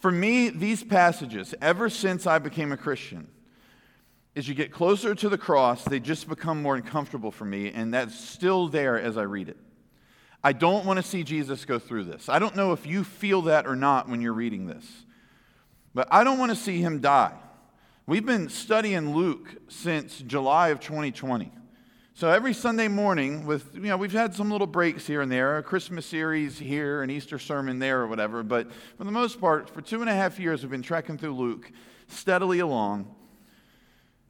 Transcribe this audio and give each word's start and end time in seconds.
For 0.00 0.10
me, 0.10 0.48
these 0.48 0.82
passages, 0.82 1.54
ever 1.60 1.90
since 1.90 2.26
I 2.26 2.38
became 2.38 2.72
a 2.72 2.76
Christian, 2.76 3.28
as 4.34 4.48
you 4.48 4.54
get 4.54 4.72
closer 4.72 5.14
to 5.14 5.28
the 5.28 5.36
cross, 5.36 5.84
they 5.84 6.00
just 6.00 6.26
become 6.26 6.62
more 6.62 6.76
uncomfortable 6.76 7.30
for 7.30 7.44
me, 7.44 7.70
and 7.70 7.92
that's 7.92 8.18
still 8.18 8.68
there 8.68 8.98
as 8.98 9.18
I 9.18 9.22
read 9.22 9.50
it. 9.50 9.58
I 10.42 10.54
don't 10.54 10.86
want 10.86 10.96
to 10.96 11.02
see 11.02 11.22
Jesus 11.22 11.66
go 11.66 11.78
through 11.78 12.04
this. 12.04 12.30
I 12.30 12.38
don't 12.38 12.56
know 12.56 12.72
if 12.72 12.86
you 12.86 13.04
feel 13.04 13.42
that 13.42 13.66
or 13.66 13.76
not 13.76 14.08
when 14.08 14.22
you're 14.22 14.32
reading 14.32 14.66
this, 14.66 14.86
but 15.94 16.08
I 16.10 16.24
don't 16.24 16.38
want 16.38 16.50
to 16.50 16.56
see 16.56 16.80
him 16.80 17.00
die. 17.00 17.34
We've 18.06 18.24
been 18.24 18.48
studying 18.48 19.14
Luke 19.14 19.56
since 19.68 20.18
July 20.18 20.68
of 20.68 20.80
2020. 20.80 21.52
So 22.20 22.28
every 22.28 22.52
Sunday 22.52 22.88
morning, 22.88 23.46
with 23.46 23.74
you 23.74 23.80
know, 23.80 23.96
we've 23.96 24.12
had 24.12 24.34
some 24.34 24.50
little 24.50 24.66
breaks 24.66 25.06
here 25.06 25.22
and 25.22 25.32
there, 25.32 25.56
a 25.56 25.62
Christmas 25.62 26.04
series 26.04 26.58
here, 26.58 27.00
an 27.00 27.08
Easter 27.08 27.38
sermon 27.38 27.78
there, 27.78 28.02
or 28.02 28.08
whatever. 28.08 28.42
But 28.42 28.70
for 28.98 29.04
the 29.04 29.10
most 29.10 29.40
part, 29.40 29.70
for 29.70 29.80
two 29.80 30.02
and 30.02 30.10
a 30.10 30.12
half 30.12 30.38
years, 30.38 30.60
we've 30.60 30.70
been 30.70 30.82
trekking 30.82 31.16
through 31.16 31.34
Luke, 31.34 31.72
steadily 32.08 32.58
along. 32.58 33.06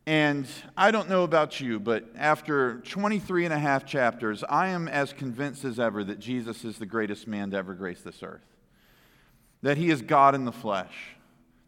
And 0.06 0.46
I 0.76 0.92
don't 0.92 1.08
know 1.08 1.24
about 1.24 1.60
you, 1.60 1.80
but 1.80 2.04
after 2.16 2.78
23 2.82 3.46
and 3.46 3.52
a 3.52 3.58
half 3.58 3.84
chapters, 3.86 4.44
I 4.48 4.68
am 4.68 4.86
as 4.86 5.12
convinced 5.12 5.64
as 5.64 5.80
ever 5.80 6.04
that 6.04 6.20
Jesus 6.20 6.64
is 6.64 6.78
the 6.78 6.86
greatest 6.86 7.26
man 7.26 7.50
to 7.50 7.56
ever 7.56 7.74
grace 7.74 8.02
this 8.02 8.22
earth. 8.22 8.46
That 9.62 9.78
he 9.78 9.90
is 9.90 10.00
God 10.00 10.36
in 10.36 10.44
the 10.44 10.52
flesh 10.52 11.16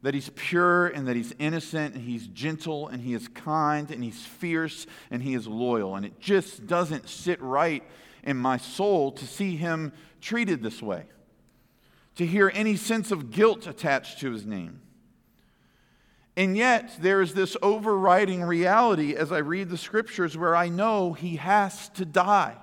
that 0.03 0.15
he's 0.15 0.31
pure 0.35 0.89
and 0.89 1.07
that 1.07 1.17
he's 1.17 1.33
innocent 1.39 1.95
and 1.95 2.05
he's 2.05 2.27
gentle 2.27 2.89
and 2.89 3.03
he 3.03 3.15
is 3.15 3.29
kind 3.29 3.91
and 3.91 4.03
he's 4.03 4.27
fierce 4.27 4.87
and 5.11 5.23
he 5.23 5.35
is 5.35 5.47
loyal. 5.47 5.95
And 5.95 6.05
it 6.05 6.21
just 6.21 6.67
doesn't 6.67 7.09
sit 7.09 7.41
right 7.41 7.85
in 8.25 8.37
my 8.37 8.57
soul 8.57 9.13
to 9.13 9.27
see 9.27 9.57
him 9.57 9.93
treated 10.21 10.63
this 10.63 10.83
way, 10.83 11.05
to 12.17 12.27
hear 12.27 12.51
any 12.55 12.77
sense 12.77 13.11
of 13.11 13.31
guilt 13.31 13.67
attached 13.67 14.21
to 14.21 14.33
his 14.33 14.45
name. 14.45 14.81
And 16.37 16.57
yet, 16.57 16.97
there 17.01 17.21
is 17.21 17.35
this 17.35 17.57
overriding 17.61 18.43
reality 18.43 19.15
as 19.15 19.33
I 19.33 19.39
read 19.39 19.69
the 19.69 19.77
scriptures 19.77 20.37
where 20.37 20.57
I 20.57 20.69
know 20.69 21.13
he 21.13 21.37
has 21.37 21.91
to 21.91 22.07
die. 22.07 22.57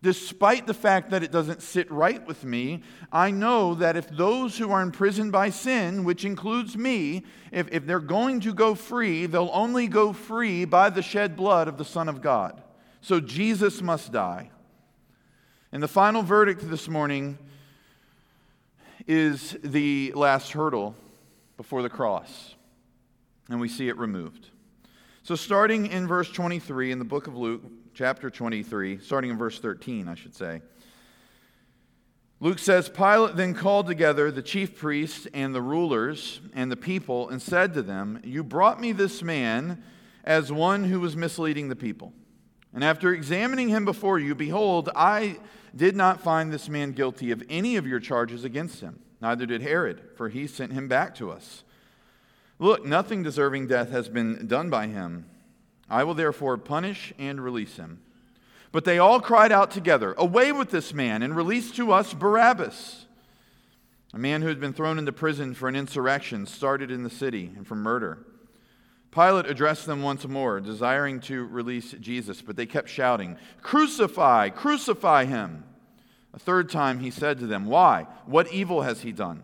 Despite 0.00 0.68
the 0.68 0.74
fact 0.74 1.10
that 1.10 1.24
it 1.24 1.32
doesn't 1.32 1.60
sit 1.60 1.90
right 1.90 2.24
with 2.24 2.44
me, 2.44 2.82
I 3.10 3.32
know 3.32 3.74
that 3.74 3.96
if 3.96 4.08
those 4.08 4.56
who 4.56 4.70
are 4.70 4.80
imprisoned 4.80 5.32
by 5.32 5.50
sin, 5.50 6.04
which 6.04 6.24
includes 6.24 6.76
me, 6.76 7.24
if, 7.50 7.68
if 7.72 7.84
they're 7.84 7.98
going 7.98 8.40
to 8.40 8.54
go 8.54 8.76
free, 8.76 9.26
they'll 9.26 9.50
only 9.52 9.88
go 9.88 10.12
free 10.12 10.64
by 10.64 10.90
the 10.90 11.02
shed 11.02 11.36
blood 11.36 11.66
of 11.66 11.78
the 11.78 11.84
Son 11.84 12.08
of 12.08 12.22
God. 12.22 12.62
So 13.00 13.18
Jesus 13.18 13.82
must 13.82 14.12
die. 14.12 14.50
And 15.72 15.82
the 15.82 15.88
final 15.88 16.22
verdict 16.22 16.68
this 16.70 16.88
morning 16.88 17.36
is 19.08 19.56
the 19.64 20.12
last 20.14 20.52
hurdle 20.52 20.94
before 21.56 21.82
the 21.82 21.88
cross. 21.88 22.54
And 23.48 23.60
we 23.60 23.68
see 23.68 23.88
it 23.88 23.96
removed. 23.96 24.50
So, 25.22 25.34
starting 25.34 25.86
in 25.86 26.06
verse 26.06 26.30
23 26.30 26.92
in 26.92 26.98
the 26.98 27.04
book 27.04 27.26
of 27.26 27.36
Luke, 27.36 27.62
chapter 27.98 28.30
23, 28.30 29.00
starting 29.00 29.32
in 29.32 29.36
verse 29.36 29.58
13, 29.58 30.06
I 30.06 30.14
should 30.14 30.32
say. 30.32 30.62
Luke 32.38 32.60
says 32.60 32.88
Pilate 32.88 33.34
then 33.34 33.54
called 33.54 33.88
together 33.88 34.30
the 34.30 34.40
chief 34.40 34.78
priests 34.78 35.26
and 35.34 35.52
the 35.52 35.60
rulers 35.60 36.40
and 36.54 36.70
the 36.70 36.76
people 36.76 37.28
and 37.28 37.42
said 37.42 37.74
to 37.74 37.82
them, 37.82 38.20
You 38.22 38.44
brought 38.44 38.80
me 38.80 38.92
this 38.92 39.20
man 39.20 39.82
as 40.22 40.52
one 40.52 40.84
who 40.84 41.00
was 41.00 41.16
misleading 41.16 41.70
the 41.70 41.74
people. 41.74 42.12
And 42.72 42.84
after 42.84 43.12
examining 43.12 43.68
him 43.68 43.84
before 43.84 44.20
you, 44.20 44.36
behold, 44.36 44.90
I 44.94 45.40
did 45.74 45.96
not 45.96 46.20
find 46.20 46.52
this 46.52 46.68
man 46.68 46.92
guilty 46.92 47.32
of 47.32 47.42
any 47.50 47.74
of 47.74 47.84
your 47.84 47.98
charges 47.98 48.44
against 48.44 48.80
him. 48.80 49.00
Neither 49.20 49.44
did 49.44 49.62
Herod, 49.62 50.02
for 50.14 50.28
he 50.28 50.46
sent 50.46 50.72
him 50.72 50.86
back 50.86 51.16
to 51.16 51.32
us. 51.32 51.64
Look, 52.60 52.86
nothing 52.86 53.24
deserving 53.24 53.66
death 53.66 53.90
has 53.90 54.08
been 54.08 54.46
done 54.46 54.70
by 54.70 54.86
him. 54.86 55.24
I 55.90 56.04
will 56.04 56.14
therefore 56.14 56.56
punish 56.58 57.12
and 57.18 57.42
release 57.42 57.76
him. 57.76 58.00
But 58.70 58.84
they 58.84 58.98
all 58.98 59.20
cried 59.20 59.52
out 59.52 59.70
together, 59.70 60.14
Away 60.18 60.52
with 60.52 60.70
this 60.70 60.92
man, 60.92 61.22
and 61.22 61.34
release 61.34 61.70
to 61.72 61.92
us 61.92 62.12
Barabbas. 62.12 63.06
A 64.14 64.18
man 64.18 64.42
who 64.42 64.48
had 64.48 64.60
been 64.60 64.72
thrown 64.72 64.98
into 64.98 65.12
prison 65.12 65.54
for 65.54 65.68
an 65.68 65.76
insurrection 65.76 66.46
started 66.46 66.90
in 66.90 67.02
the 67.02 67.10
city 67.10 67.50
and 67.56 67.66
for 67.66 67.74
murder. 67.74 68.18
Pilate 69.10 69.46
addressed 69.46 69.86
them 69.86 70.02
once 70.02 70.26
more, 70.26 70.60
desiring 70.60 71.20
to 71.20 71.46
release 71.46 71.92
Jesus, 71.92 72.42
but 72.42 72.56
they 72.56 72.66
kept 72.66 72.88
shouting, 72.88 73.36
Crucify, 73.62 74.50
crucify 74.50 75.24
him. 75.24 75.64
A 76.34 76.38
third 76.38 76.70
time 76.70 77.00
he 77.00 77.10
said 77.10 77.38
to 77.38 77.46
them, 77.46 77.66
Why? 77.66 78.06
What 78.26 78.52
evil 78.52 78.82
has 78.82 79.00
he 79.00 79.12
done? 79.12 79.42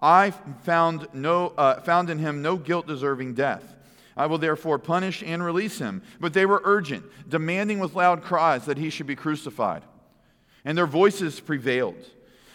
I 0.00 0.30
found, 0.62 1.08
no, 1.12 1.48
uh, 1.58 1.80
found 1.80 2.08
in 2.08 2.18
him 2.18 2.40
no 2.40 2.56
guilt 2.56 2.86
deserving 2.86 3.34
death. 3.34 3.74
I 4.20 4.26
will 4.26 4.36
therefore 4.36 4.78
punish 4.78 5.22
and 5.22 5.42
release 5.42 5.78
him. 5.78 6.02
But 6.20 6.34
they 6.34 6.44
were 6.44 6.60
urgent, 6.64 7.06
demanding 7.26 7.78
with 7.78 7.94
loud 7.94 8.22
cries 8.22 8.66
that 8.66 8.76
he 8.76 8.90
should 8.90 9.06
be 9.06 9.16
crucified. 9.16 9.82
And 10.62 10.76
their 10.76 10.86
voices 10.86 11.40
prevailed. 11.40 12.04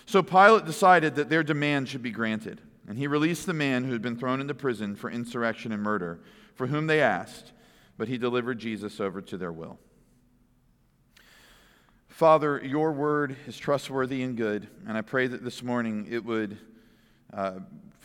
So 0.06 0.22
Pilate 0.22 0.66
decided 0.66 1.16
that 1.16 1.32
their 1.32 1.42
demand 1.42 1.90
should 1.90 2.04
be 2.04 2.12
granted. 2.12 2.62
And 2.88 3.00
he 3.00 3.08
released 3.08 3.48
the 3.48 3.54
man 3.54 3.84
who 3.84 3.94
had 3.94 4.04
been 4.04 4.16
thrown 4.16 4.42
into 4.42 4.54
prison 4.54 4.96
for 4.96 5.10
insurrection 5.10 5.72
and 5.72 5.82
murder, 5.82 6.20
for 6.54 6.68
whom 6.68 6.86
they 6.86 7.02
asked, 7.02 7.52
but 7.98 8.10
he 8.10 8.20
delivered 8.20 8.60
Jesus 8.60 9.00
over 9.00 9.20
to 9.24 9.36
their 9.36 9.52
will. 9.52 9.80
Father, 12.10 12.62
your 12.64 12.92
word 12.92 13.38
is 13.48 13.58
trustworthy 13.58 14.22
and 14.22 14.38
good, 14.38 14.68
and 14.88 14.96
I 14.96 15.02
pray 15.02 15.26
that 15.26 15.44
this 15.44 15.64
morning 15.64 16.08
it 16.12 16.24
would 16.24 16.60
uh, 17.34 17.54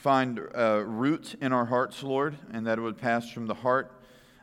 find 0.00 0.40
uh, 0.56 0.82
root 0.86 1.34
in 1.42 1.52
our 1.52 1.66
hearts, 1.66 2.02
Lord, 2.02 2.34
and 2.54 2.66
that 2.66 2.78
it 2.78 2.80
would 2.80 2.96
pass 2.96 3.30
from 3.30 3.46
the 3.46 3.54
heart 3.54 3.92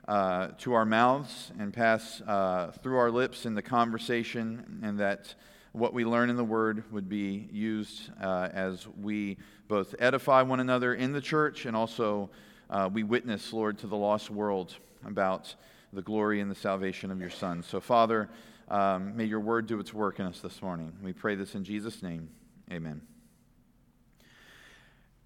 uh, 0.07 0.49
to 0.59 0.73
our 0.73 0.85
mouths 0.85 1.51
and 1.57 1.73
pass 1.73 2.21
uh, 2.21 2.71
through 2.83 2.97
our 2.97 3.09
lips 3.09 3.47
in 3.47 3.55
the 3.55 3.61
conversation, 3.63 4.79
and 4.83 4.99
that 4.99 5.33
what 5.71 5.95
we 5.95 6.05
learn 6.05 6.29
in 6.29 6.35
the 6.35 6.43
Word 6.43 6.83
would 6.91 7.09
be 7.09 7.49
used 7.51 8.11
uh, 8.21 8.49
as 8.53 8.87
we 9.01 9.37
both 9.67 9.95
edify 9.97 10.43
one 10.43 10.59
another 10.59 10.93
in 10.93 11.11
the 11.11 11.21
church 11.21 11.65
and 11.65 11.75
also 11.75 12.29
uh, 12.69 12.87
we 12.93 13.01
witness, 13.01 13.51
Lord, 13.51 13.79
to 13.79 13.87
the 13.87 13.97
lost 13.97 14.29
world 14.29 14.75
about 15.07 15.55
the 15.91 16.03
glory 16.03 16.39
and 16.39 16.51
the 16.51 16.55
salvation 16.55 17.09
of 17.09 17.19
your 17.19 17.31
Son. 17.31 17.63
So, 17.63 17.79
Father, 17.79 18.29
um, 18.69 19.17
may 19.17 19.25
your 19.25 19.39
Word 19.39 19.65
do 19.65 19.79
its 19.79 19.91
work 19.91 20.19
in 20.19 20.27
us 20.27 20.39
this 20.39 20.61
morning. 20.61 20.93
We 21.01 21.13
pray 21.13 21.33
this 21.33 21.55
in 21.55 21.63
Jesus' 21.63 22.03
name. 22.03 22.29
Amen. 22.71 23.01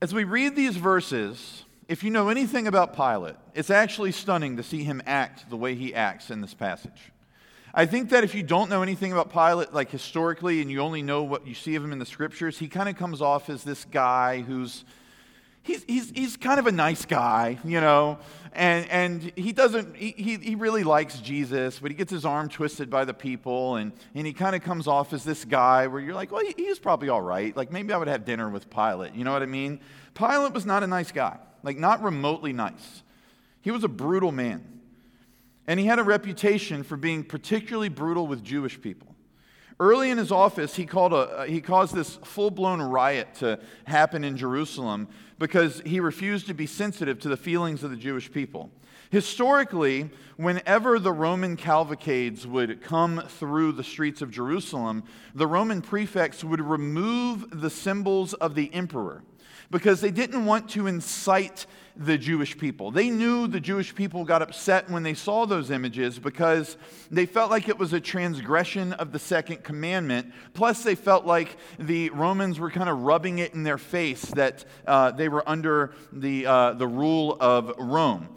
As 0.03 0.15
we 0.15 0.23
read 0.23 0.55
these 0.55 0.77
verses, 0.77 1.63
if 1.87 2.03
you 2.03 2.09
know 2.09 2.29
anything 2.29 2.65
about 2.65 2.95
Pilate, 2.95 3.35
it's 3.53 3.69
actually 3.69 4.11
stunning 4.11 4.57
to 4.57 4.63
see 4.63 4.83
him 4.83 4.99
act 5.05 5.47
the 5.47 5.55
way 5.55 5.75
he 5.75 5.93
acts 5.93 6.31
in 6.31 6.41
this 6.41 6.55
passage. 6.55 7.11
I 7.71 7.85
think 7.85 8.09
that 8.09 8.23
if 8.23 8.33
you 8.33 8.41
don't 8.41 8.67
know 8.67 8.81
anything 8.81 9.11
about 9.11 9.31
Pilate, 9.31 9.75
like 9.75 9.91
historically, 9.91 10.59
and 10.59 10.71
you 10.71 10.79
only 10.79 11.03
know 11.03 11.21
what 11.21 11.45
you 11.45 11.53
see 11.53 11.75
of 11.75 11.83
him 11.83 11.91
in 11.91 11.99
the 11.99 12.07
scriptures, 12.07 12.57
he 12.57 12.67
kind 12.67 12.89
of 12.89 12.97
comes 12.97 13.21
off 13.21 13.47
as 13.47 13.63
this 13.63 13.85
guy 13.85 14.41
who's 14.41 14.85
he's, 15.63 15.83
he's, 15.83 16.11
he's 16.11 16.37
kind 16.37 16.59
of 16.59 16.67
a 16.67 16.71
nice 16.71 17.05
guy, 17.05 17.59
you 17.63 17.81
know, 17.81 18.19
and, 18.53 18.89
and 18.89 19.31
he 19.35 19.51
doesn't, 19.53 19.95
he, 19.95 20.37
he 20.37 20.55
really 20.55 20.83
likes 20.83 21.19
Jesus, 21.19 21.79
but 21.79 21.91
he 21.91 21.95
gets 21.95 22.11
his 22.11 22.25
arm 22.25 22.49
twisted 22.49 22.89
by 22.89 23.05
the 23.05 23.13
people, 23.13 23.75
and, 23.75 23.91
and 24.13 24.27
he 24.27 24.33
kind 24.33 24.55
of 24.55 24.61
comes 24.61 24.87
off 24.87 25.13
as 25.13 25.23
this 25.23 25.45
guy 25.45 25.87
where 25.87 26.01
you're 26.01 26.15
like, 26.15 26.31
well, 26.31 26.43
he, 26.45 26.53
he's 26.57 26.79
probably 26.79 27.09
all 27.09 27.21
right. 27.21 27.55
Like, 27.55 27.71
maybe 27.71 27.93
I 27.93 27.97
would 27.97 28.07
have 28.07 28.25
dinner 28.25 28.49
with 28.49 28.69
Pilate. 28.69 29.13
You 29.13 29.23
know 29.23 29.31
what 29.31 29.43
I 29.43 29.47
mean? 29.47 29.79
Pilate 30.13 30.53
was 30.53 30.65
not 30.65 30.83
a 30.83 30.87
nice 30.87 31.11
guy, 31.11 31.37
like, 31.63 31.77
not 31.77 32.03
remotely 32.03 32.53
nice. 32.53 33.03
He 33.61 33.71
was 33.71 33.83
a 33.83 33.89
brutal 33.89 34.31
man. 34.31 34.67
And 35.67 35.79
he 35.79 35.85
had 35.85 35.99
a 35.99 36.03
reputation 36.03 36.83
for 36.83 36.97
being 36.97 37.23
particularly 37.23 37.87
brutal 37.87 38.27
with 38.27 38.43
Jewish 38.43 38.81
people. 38.81 39.15
Early 39.79 40.09
in 40.11 40.17
his 40.17 40.31
office, 40.31 40.75
he, 40.75 40.85
called 40.85 41.13
a, 41.13 41.45
he 41.47 41.61
caused 41.61 41.95
this 41.95 42.17
full 42.23 42.51
blown 42.51 42.81
riot 42.81 43.35
to 43.35 43.59
happen 43.85 44.23
in 44.23 44.37
Jerusalem 44.37 45.07
because 45.41 45.81
he 45.87 45.99
refused 45.99 46.45
to 46.45 46.53
be 46.53 46.67
sensitive 46.67 47.17
to 47.17 47.27
the 47.27 47.35
feelings 47.35 47.83
of 47.83 47.89
the 47.89 47.97
Jewish 47.97 48.31
people. 48.31 48.69
Historically, 49.09 50.07
whenever 50.37 50.99
the 50.99 51.11
Roman 51.11 51.57
cavalcades 51.57 52.45
would 52.45 52.79
come 52.79 53.23
through 53.27 53.71
the 53.71 53.83
streets 53.83 54.21
of 54.21 54.29
Jerusalem, 54.29 55.03
the 55.33 55.47
Roman 55.47 55.81
prefects 55.81 56.43
would 56.43 56.61
remove 56.61 57.59
the 57.59 57.71
symbols 57.71 58.35
of 58.35 58.53
the 58.53 58.71
emperor 58.71 59.23
because 59.71 59.99
they 59.99 60.11
didn't 60.11 60.45
want 60.45 60.69
to 60.69 60.85
incite 60.85 61.65
the 61.95 62.17
Jewish 62.17 62.57
people. 62.57 62.91
They 62.91 63.09
knew 63.09 63.47
the 63.47 63.59
Jewish 63.59 63.93
people 63.93 64.23
got 64.23 64.41
upset 64.41 64.89
when 64.89 65.03
they 65.03 65.13
saw 65.13 65.45
those 65.45 65.71
images 65.71 66.19
because 66.19 66.77
they 67.09 67.25
felt 67.25 67.51
like 67.51 67.69
it 67.69 67.77
was 67.77 67.93
a 67.93 67.99
transgression 67.99 68.93
of 68.93 69.11
the 69.11 69.19
second 69.19 69.63
commandment. 69.63 70.33
Plus, 70.53 70.83
they 70.83 70.95
felt 70.95 71.25
like 71.25 71.57
the 71.79 72.09
Romans 72.11 72.59
were 72.59 72.71
kind 72.71 72.89
of 72.89 73.03
rubbing 73.03 73.39
it 73.39 73.53
in 73.53 73.63
their 73.63 73.77
face 73.77 74.21
that 74.31 74.65
uh, 74.87 75.11
they 75.11 75.29
were 75.29 75.47
under 75.47 75.93
the, 76.11 76.45
uh, 76.45 76.73
the 76.73 76.87
rule 76.87 77.37
of 77.39 77.73
Rome. 77.77 78.29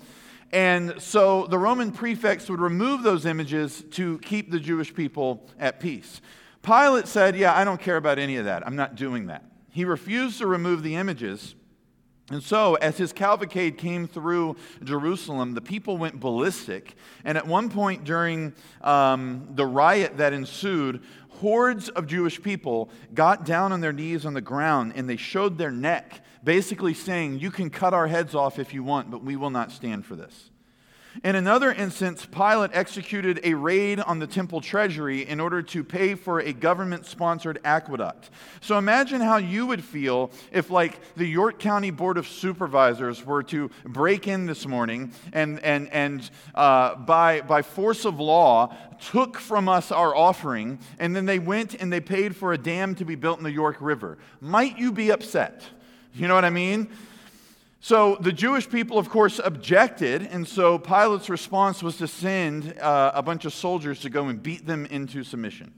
And 0.53 0.95
so 1.03 1.47
the 1.49 1.59
Roman 1.59 1.91
prefects 1.91 2.49
would 2.49 2.61
remove 2.61 3.03
those 3.03 3.27
images 3.27 3.85
to 3.93 4.19
keep 4.21 4.53
the 4.53 4.61
Jewish 4.61 4.95
people 4.95 5.49
at 5.59 5.81
peace. 5.81 6.21
Pilate 6.63 7.09
said, 7.09 7.37
Yeah, 7.37 7.55
I 7.55 7.65
don't 7.65 7.81
care 7.81 7.97
about 7.97 8.19
any 8.19 8.37
of 8.37 8.45
that. 8.45 8.67
I'm 8.67 8.77
not 8.77 8.95
doing 8.95 9.27
that. 9.27 9.45
He 9.71 9.85
refused 9.85 10.39
to 10.39 10.47
remove 10.47 10.85
the 10.85 10.95
images. 10.95 11.57
And 12.31 12.43
so, 12.43 12.77
as 12.77 12.97
his 12.97 13.13
cavalcade 13.13 13.77
came 13.77 14.09
through 14.09 14.57
Jerusalem, 14.83 15.53
the 15.53 15.61
people 15.61 15.99
went 15.99 16.21
ballistic. 16.21 16.97
And 17.23 17.37
at 17.37 17.47
one 17.47 17.69
point 17.69 18.05
during 18.05 18.55
um, 18.81 19.49
the 19.55 19.67
riot 19.67 20.17
that 20.17 20.33
ensued, 20.33 21.03
hordes 21.29 21.91
of 21.91 22.07
Jewish 22.07 22.43
people 22.43 22.89
got 23.13 23.45
down 23.45 23.73
on 23.73 23.83
their 23.83 23.93
knees 23.93 24.25
on 24.25 24.33
the 24.33 24.41
ground 24.41 24.95
and 24.97 25.09
they 25.09 25.17
showed 25.17 25.59
their 25.59 25.71
neck, 25.71 26.25
basically 26.43 26.95
saying, 26.95 27.41
You 27.41 27.51
can 27.51 27.69
cut 27.69 27.93
our 27.93 28.07
heads 28.07 28.35
off 28.35 28.59
if 28.59 28.73
you 28.73 28.83
want, 28.83 29.11
but 29.11 29.23
we 29.23 29.37
will 29.37 29.51
not 29.51 29.71
stand 29.71 30.07
for 30.07 30.17
this. 30.17 30.51
In 31.23 31.37
another 31.37 31.73
instance, 31.73 32.27
Pilate 32.27 32.73
executed 32.75 33.39
a 33.45 33.55
raid 33.55 34.01
on 34.01 34.19
the 34.19 34.27
temple 34.27 34.61
treasury 34.61 35.27
in 35.27 35.39
order 35.39 35.63
to 35.63 35.85
pay 35.85 36.17
for 36.17 36.41
a 36.41 36.53
government 36.53 37.07
sponsored 37.07 37.61
aqueduct. 37.65 38.31
So 38.61 38.79
imagine 38.79 39.21
how 39.21 39.37
you 39.37 39.67
would 39.67 39.85
feel 39.85 40.33
if, 40.51 40.71
like, 40.71 40.99
the 41.15 41.27
York 41.27 41.61
County 41.61 41.91
Board 41.91 42.19
of 42.19 42.27
Supervisors 42.27 43.25
were 43.25 43.45
to 43.45 43.71
break 43.85 44.27
in 44.27 44.47
this 44.47 44.67
morning 44.67 45.13
and, 45.33 45.61
and, 45.61 45.89
and 45.93 46.29
uh, 46.55 46.97
by, 46.97 47.43
by 47.43 47.63
force 47.63 48.05
of 48.05 48.19
law, 48.19 48.75
took 49.11 49.39
from 49.39 49.69
us 49.69 49.93
our 49.93 50.17
offering, 50.17 50.79
and 50.99 51.15
then 51.15 51.27
they 51.27 51.39
went 51.39 51.75
and 51.75 51.93
they 51.93 52.01
paid 52.01 52.35
for 52.35 52.53
a 52.53 52.59
dam 52.59 52.95
to 52.97 53.05
be 53.05 53.15
built 53.15 53.39
in 53.39 53.45
the 53.45 53.53
York 53.53 53.77
River. 53.81 54.19
Might 54.41 54.79
you 54.79 54.91
be 54.91 55.13
upset? 55.13 55.63
You 56.13 56.27
know 56.27 56.35
what 56.35 56.45
I 56.45 56.51
mean? 56.51 56.89
So 57.85 58.17
the 58.19 58.33
Jewish 58.33 58.67
people, 58.71 58.97
of 58.97 59.11
course, 59.11 59.39
objected, 59.45 60.23
and 60.23 60.49
so 60.49 60.79
Pilate's 60.79 61.29
response 61.29 61.83
was 61.83 61.99
to 61.99 62.09
send 62.09 62.79
uh, 62.79 63.13
a 63.15 63.23
bunch 63.23 63.45
of 63.45 63.53
soldiers 63.53 64.01
to 64.01 64.09
go 64.09 64.29
and 64.29 64.43
beat 64.43 64.67
them 64.67 64.87
into 64.87 65.23
submission. 65.23 65.75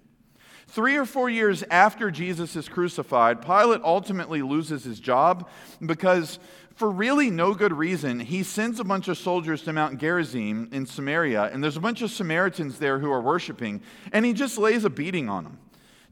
Three 0.68 0.96
or 0.96 1.04
four 1.04 1.28
years 1.28 1.64
after 1.68 2.12
Jesus 2.12 2.54
is 2.54 2.68
crucified, 2.68 3.44
Pilate 3.44 3.80
ultimately 3.82 4.40
loses 4.40 4.84
his 4.84 5.00
job 5.00 5.48
because, 5.84 6.38
for 6.76 6.88
really 6.88 7.28
no 7.28 7.54
good 7.54 7.72
reason, 7.72 8.20
he 8.20 8.44
sends 8.44 8.78
a 8.78 8.84
bunch 8.84 9.08
of 9.08 9.18
soldiers 9.18 9.62
to 9.62 9.72
Mount 9.72 9.98
Gerizim 9.98 10.68
in 10.70 10.86
Samaria, 10.86 11.50
and 11.52 11.60
there's 11.60 11.76
a 11.76 11.80
bunch 11.80 12.02
of 12.02 12.12
Samaritans 12.12 12.78
there 12.78 13.00
who 13.00 13.10
are 13.10 13.20
worshiping, 13.20 13.82
and 14.12 14.24
he 14.24 14.32
just 14.32 14.58
lays 14.58 14.84
a 14.84 14.90
beating 14.90 15.28
on 15.28 15.42
them 15.42 15.58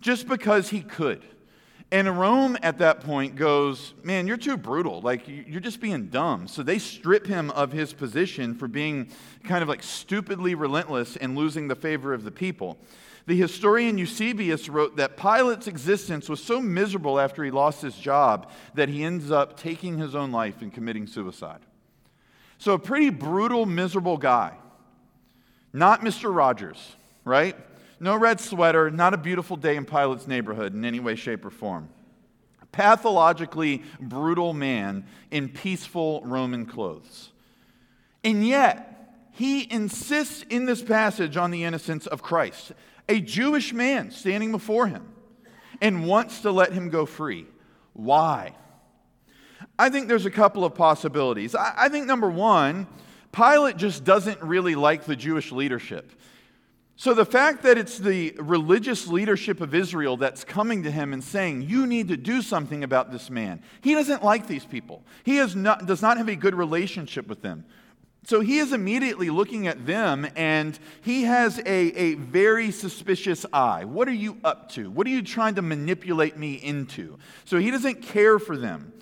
just 0.00 0.26
because 0.26 0.70
he 0.70 0.80
could. 0.80 1.22
And 1.94 2.18
Rome 2.18 2.58
at 2.60 2.78
that 2.78 3.02
point 3.02 3.36
goes, 3.36 3.94
Man, 4.02 4.26
you're 4.26 4.36
too 4.36 4.56
brutal. 4.56 5.00
Like, 5.00 5.28
you're 5.28 5.60
just 5.60 5.80
being 5.80 6.08
dumb. 6.08 6.48
So 6.48 6.64
they 6.64 6.80
strip 6.80 7.24
him 7.24 7.52
of 7.52 7.70
his 7.70 7.92
position 7.92 8.56
for 8.56 8.66
being 8.66 9.10
kind 9.44 9.62
of 9.62 9.68
like 9.68 9.84
stupidly 9.84 10.56
relentless 10.56 11.14
and 11.14 11.36
losing 11.36 11.68
the 11.68 11.76
favor 11.76 12.12
of 12.12 12.24
the 12.24 12.32
people. 12.32 12.78
The 13.26 13.36
historian 13.36 13.96
Eusebius 13.96 14.68
wrote 14.68 14.96
that 14.96 15.16
Pilate's 15.16 15.68
existence 15.68 16.28
was 16.28 16.42
so 16.42 16.60
miserable 16.60 17.20
after 17.20 17.44
he 17.44 17.52
lost 17.52 17.80
his 17.80 17.94
job 17.94 18.50
that 18.74 18.88
he 18.88 19.04
ends 19.04 19.30
up 19.30 19.56
taking 19.56 19.98
his 19.98 20.16
own 20.16 20.32
life 20.32 20.62
and 20.62 20.74
committing 20.74 21.06
suicide. 21.06 21.60
So, 22.58 22.72
a 22.72 22.78
pretty 22.80 23.10
brutal, 23.10 23.66
miserable 23.66 24.16
guy. 24.16 24.56
Not 25.72 26.00
Mr. 26.00 26.34
Rogers, 26.34 26.96
right? 27.24 27.56
No 28.00 28.16
red 28.16 28.40
sweater, 28.40 28.90
not 28.90 29.14
a 29.14 29.18
beautiful 29.18 29.56
day 29.56 29.76
in 29.76 29.84
Pilate's 29.84 30.26
neighborhood 30.26 30.74
in 30.74 30.84
any 30.84 31.00
way, 31.00 31.14
shape, 31.14 31.44
or 31.44 31.50
form. 31.50 31.88
Pathologically 32.72 33.82
brutal 34.00 34.52
man 34.52 35.06
in 35.30 35.48
peaceful 35.48 36.20
Roman 36.24 36.66
clothes. 36.66 37.30
And 38.24 38.46
yet, 38.46 38.90
he 39.32 39.70
insists 39.72 40.42
in 40.48 40.64
this 40.66 40.82
passage 40.82 41.36
on 41.36 41.50
the 41.50 41.64
innocence 41.64 42.06
of 42.06 42.22
Christ, 42.22 42.72
a 43.08 43.20
Jewish 43.20 43.72
man 43.72 44.10
standing 44.10 44.50
before 44.50 44.86
him, 44.86 45.08
and 45.80 46.06
wants 46.06 46.40
to 46.42 46.50
let 46.50 46.72
him 46.72 46.88
go 46.88 47.04
free. 47.06 47.46
Why? 47.92 48.54
I 49.78 49.88
think 49.88 50.08
there's 50.08 50.26
a 50.26 50.30
couple 50.30 50.64
of 50.64 50.74
possibilities. 50.74 51.54
I, 51.54 51.88
think 51.88 52.06
number 52.06 52.30
one, 52.30 52.86
Pilate 53.32 53.76
just 53.76 54.04
doesn't 54.04 54.40
really 54.40 54.74
like 54.74 55.04
the 55.04 55.16
Jewish 55.16 55.50
leadership. 55.50 56.12
So, 56.96 57.12
the 57.12 57.24
fact 57.24 57.64
that 57.64 57.76
it's 57.76 57.98
the 57.98 58.36
religious 58.38 59.08
leadership 59.08 59.60
of 59.60 59.74
Israel 59.74 60.16
that's 60.16 60.44
coming 60.44 60.84
to 60.84 60.92
him 60.92 61.12
and 61.12 61.24
saying, 61.24 61.62
You 61.62 61.88
need 61.88 62.06
to 62.08 62.16
do 62.16 62.40
something 62.40 62.84
about 62.84 63.10
this 63.10 63.30
man, 63.30 63.62
he 63.80 63.94
doesn't 63.94 64.22
like 64.22 64.46
these 64.46 64.64
people. 64.64 65.02
He 65.24 65.44
not, 65.56 65.86
does 65.86 66.02
not 66.02 66.18
have 66.18 66.28
a 66.28 66.36
good 66.36 66.54
relationship 66.54 67.26
with 67.26 67.42
them. 67.42 67.64
So, 68.26 68.40
he 68.40 68.58
is 68.58 68.72
immediately 68.72 69.28
looking 69.28 69.66
at 69.66 69.86
them 69.86 70.24
and 70.36 70.78
he 71.02 71.24
has 71.24 71.58
a, 71.58 71.66
a 71.66 72.14
very 72.14 72.70
suspicious 72.70 73.44
eye. 73.52 73.84
What 73.84 74.06
are 74.06 74.12
you 74.12 74.38
up 74.44 74.70
to? 74.70 74.88
What 74.88 75.08
are 75.08 75.10
you 75.10 75.22
trying 75.22 75.56
to 75.56 75.62
manipulate 75.62 76.36
me 76.36 76.54
into? 76.54 77.18
So, 77.44 77.58
he 77.58 77.72
doesn't 77.72 78.02
care 78.02 78.38
for 78.38 78.56
them. 78.56 78.92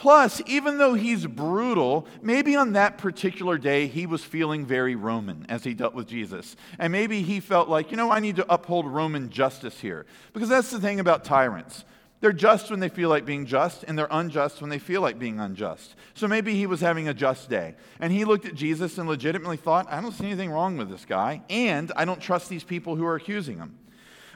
Plus, 0.00 0.40
even 0.46 0.78
though 0.78 0.94
he's 0.94 1.26
brutal, 1.26 2.06
maybe 2.22 2.56
on 2.56 2.72
that 2.72 2.96
particular 2.96 3.58
day 3.58 3.86
he 3.86 4.06
was 4.06 4.24
feeling 4.24 4.64
very 4.64 4.94
Roman 4.94 5.44
as 5.50 5.62
he 5.62 5.74
dealt 5.74 5.92
with 5.92 6.06
Jesus. 6.06 6.56
And 6.78 6.90
maybe 6.90 7.20
he 7.20 7.38
felt 7.38 7.68
like, 7.68 7.90
you 7.90 7.98
know, 7.98 8.10
I 8.10 8.18
need 8.18 8.36
to 8.36 8.50
uphold 8.50 8.86
Roman 8.86 9.28
justice 9.28 9.78
here. 9.78 10.06
Because 10.32 10.48
that's 10.48 10.70
the 10.70 10.80
thing 10.80 11.00
about 11.00 11.22
tyrants. 11.22 11.84
They're 12.20 12.32
just 12.32 12.70
when 12.70 12.80
they 12.80 12.88
feel 12.88 13.10
like 13.10 13.26
being 13.26 13.44
just, 13.44 13.84
and 13.84 13.98
they're 13.98 14.08
unjust 14.10 14.62
when 14.62 14.70
they 14.70 14.78
feel 14.78 15.02
like 15.02 15.18
being 15.18 15.38
unjust. 15.38 15.94
So 16.14 16.26
maybe 16.26 16.54
he 16.54 16.66
was 16.66 16.80
having 16.80 17.06
a 17.06 17.12
just 17.12 17.50
day. 17.50 17.74
And 18.00 18.10
he 18.10 18.24
looked 18.24 18.46
at 18.46 18.54
Jesus 18.54 18.96
and 18.96 19.06
legitimately 19.06 19.58
thought, 19.58 19.86
I 19.92 20.00
don't 20.00 20.12
see 20.12 20.24
anything 20.24 20.50
wrong 20.50 20.78
with 20.78 20.88
this 20.88 21.04
guy, 21.04 21.42
and 21.50 21.92
I 21.94 22.06
don't 22.06 22.22
trust 22.22 22.48
these 22.48 22.64
people 22.64 22.96
who 22.96 23.04
are 23.04 23.16
accusing 23.16 23.58
him. 23.58 23.76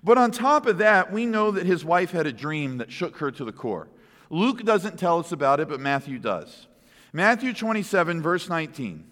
But 0.03 0.19
on 0.19 0.31
top 0.31 0.67
of 0.67 0.77
that, 0.77 1.11
we 1.11 1.25
know 1.25 1.53
that 1.53 1.65
his 1.65 1.87
wife 1.87 2.11
had 2.11 2.27
a 2.27 2.33
dream 2.35 2.77
that 2.77 2.93
shook 2.93 3.17
her 3.17 3.31
to 3.31 3.47
the 3.47 3.53
core. 3.53 3.89
Luke 4.35 4.65
doesn't 4.65 4.99
tell 4.99 5.21
us 5.21 5.31
about 5.31 5.61
it, 5.61 5.69
but 5.69 5.79
Matthew 5.79 6.19
does. 6.19 6.67
Matthew 7.13 7.53
27, 7.53 8.21
verse 8.21 8.49
19. 8.49 9.05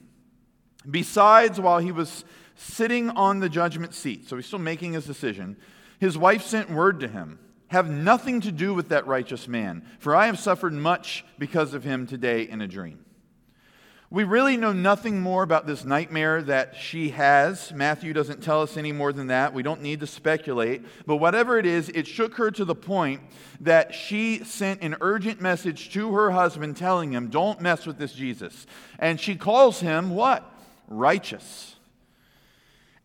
Besides, 0.90 1.60
while 1.60 1.78
he 1.78 1.92
was 1.92 2.24
sitting 2.56 3.08
on 3.10 3.38
the 3.38 3.48
judgment 3.48 3.94
seat, 3.94 4.28
so 4.28 4.34
he's 4.34 4.46
still 4.46 4.58
making 4.58 4.94
his 4.94 5.06
decision, 5.06 5.56
his 6.00 6.18
wife 6.18 6.42
sent 6.42 6.72
word 6.72 6.98
to 6.98 7.06
him 7.08 7.38
Have 7.68 7.88
nothing 7.88 8.40
to 8.40 8.50
do 8.50 8.74
with 8.74 8.88
that 8.88 9.06
righteous 9.06 9.46
man, 9.46 9.86
for 10.00 10.16
I 10.16 10.26
have 10.26 10.40
suffered 10.40 10.72
much 10.72 11.24
because 11.38 11.72
of 11.72 11.84
him 11.84 12.04
today 12.04 12.42
in 12.42 12.60
a 12.60 12.66
dream. 12.66 13.01
We 14.12 14.24
really 14.24 14.58
know 14.58 14.74
nothing 14.74 15.22
more 15.22 15.42
about 15.42 15.66
this 15.66 15.86
nightmare 15.86 16.42
that 16.42 16.76
she 16.76 17.08
has. 17.08 17.72
Matthew 17.72 18.12
doesn't 18.12 18.42
tell 18.42 18.60
us 18.60 18.76
any 18.76 18.92
more 18.92 19.10
than 19.10 19.28
that. 19.28 19.54
We 19.54 19.62
don't 19.62 19.80
need 19.80 20.00
to 20.00 20.06
speculate. 20.06 20.84
But 21.06 21.16
whatever 21.16 21.58
it 21.58 21.64
is, 21.64 21.88
it 21.88 22.06
shook 22.06 22.34
her 22.34 22.50
to 22.50 22.66
the 22.66 22.74
point 22.74 23.22
that 23.62 23.94
she 23.94 24.44
sent 24.44 24.82
an 24.82 24.96
urgent 25.00 25.40
message 25.40 25.94
to 25.94 26.12
her 26.12 26.30
husband 26.30 26.76
telling 26.76 27.12
him, 27.12 27.28
Don't 27.28 27.62
mess 27.62 27.86
with 27.86 27.96
this 27.96 28.12
Jesus. 28.12 28.66
And 28.98 29.18
she 29.18 29.34
calls 29.34 29.80
him 29.80 30.10
what? 30.10 30.44
Righteous. 30.88 31.76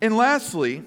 And 0.02 0.18
lastly, 0.18 0.84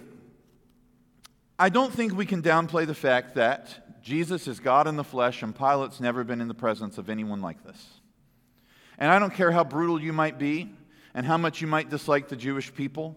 I 1.58 1.70
don't 1.70 1.94
think 1.94 2.14
we 2.14 2.26
can 2.26 2.42
downplay 2.42 2.86
the 2.86 2.94
fact 2.94 3.36
that 3.36 4.02
Jesus 4.02 4.46
is 4.46 4.60
God 4.60 4.86
in 4.86 4.96
the 4.96 5.02
flesh 5.02 5.42
and 5.42 5.56
Pilate's 5.56 5.98
never 5.98 6.24
been 6.24 6.42
in 6.42 6.48
the 6.48 6.52
presence 6.52 6.98
of 6.98 7.08
anyone 7.08 7.40
like 7.40 7.64
this. 7.64 7.99
And 9.00 9.10
I 9.10 9.18
don't 9.18 9.32
care 9.32 9.50
how 9.50 9.64
brutal 9.64 10.00
you 10.00 10.12
might 10.12 10.38
be 10.38 10.70
and 11.14 11.24
how 11.26 11.38
much 11.38 11.62
you 11.62 11.66
might 11.66 11.88
dislike 11.88 12.28
the 12.28 12.36
Jewish 12.36 12.72
people. 12.72 13.16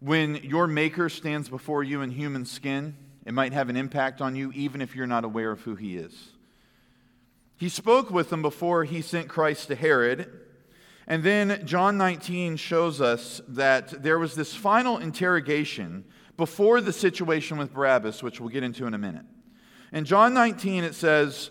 When 0.00 0.36
your 0.36 0.66
Maker 0.66 1.10
stands 1.10 1.48
before 1.50 1.84
you 1.84 2.00
in 2.00 2.10
human 2.10 2.46
skin, 2.46 2.96
it 3.26 3.34
might 3.34 3.52
have 3.52 3.68
an 3.68 3.76
impact 3.76 4.22
on 4.22 4.34
you 4.34 4.50
even 4.52 4.80
if 4.80 4.96
you're 4.96 5.06
not 5.06 5.24
aware 5.24 5.50
of 5.50 5.60
who 5.60 5.74
He 5.74 5.96
is. 5.96 6.30
He 7.58 7.68
spoke 7.68 8.10
with 8.10 8.30
them 8.30 8.40
before 8.40 8.84
He 8.84 9.02
sent 9.02 9.28
Christ 9.28 9.68
to 9.68 9.74
Herod. 9.74 10.30
And 11.06 11.22
then 11.22 11.66
John 11.66 11.98
19 11.98 12.56
shows 12.56 13.00
us 13.00 13.40
that 13.48 14.02
there 14.02 14.18
was 14.18 14.34
this 14.34 14.54
final 14.54 14.98
interrogation 14.98 16.04
before 16.36 16.80
the 16.80 16.92
situation 16.92 17.58
with 17.58 17.74
Barabbas, 17.74 18.22
which 18.22 18.40
we'll 18.40 18.48
get 18.48 18.62
into 18.62 18.86
in 18.86 18.94
a 18.94 18.98
minute. 18.98 19.24
In 19.92 20.04
John 20.04 20.32
19, 20.32 20.84
it 20.84 20.94
says, 20.94 21.50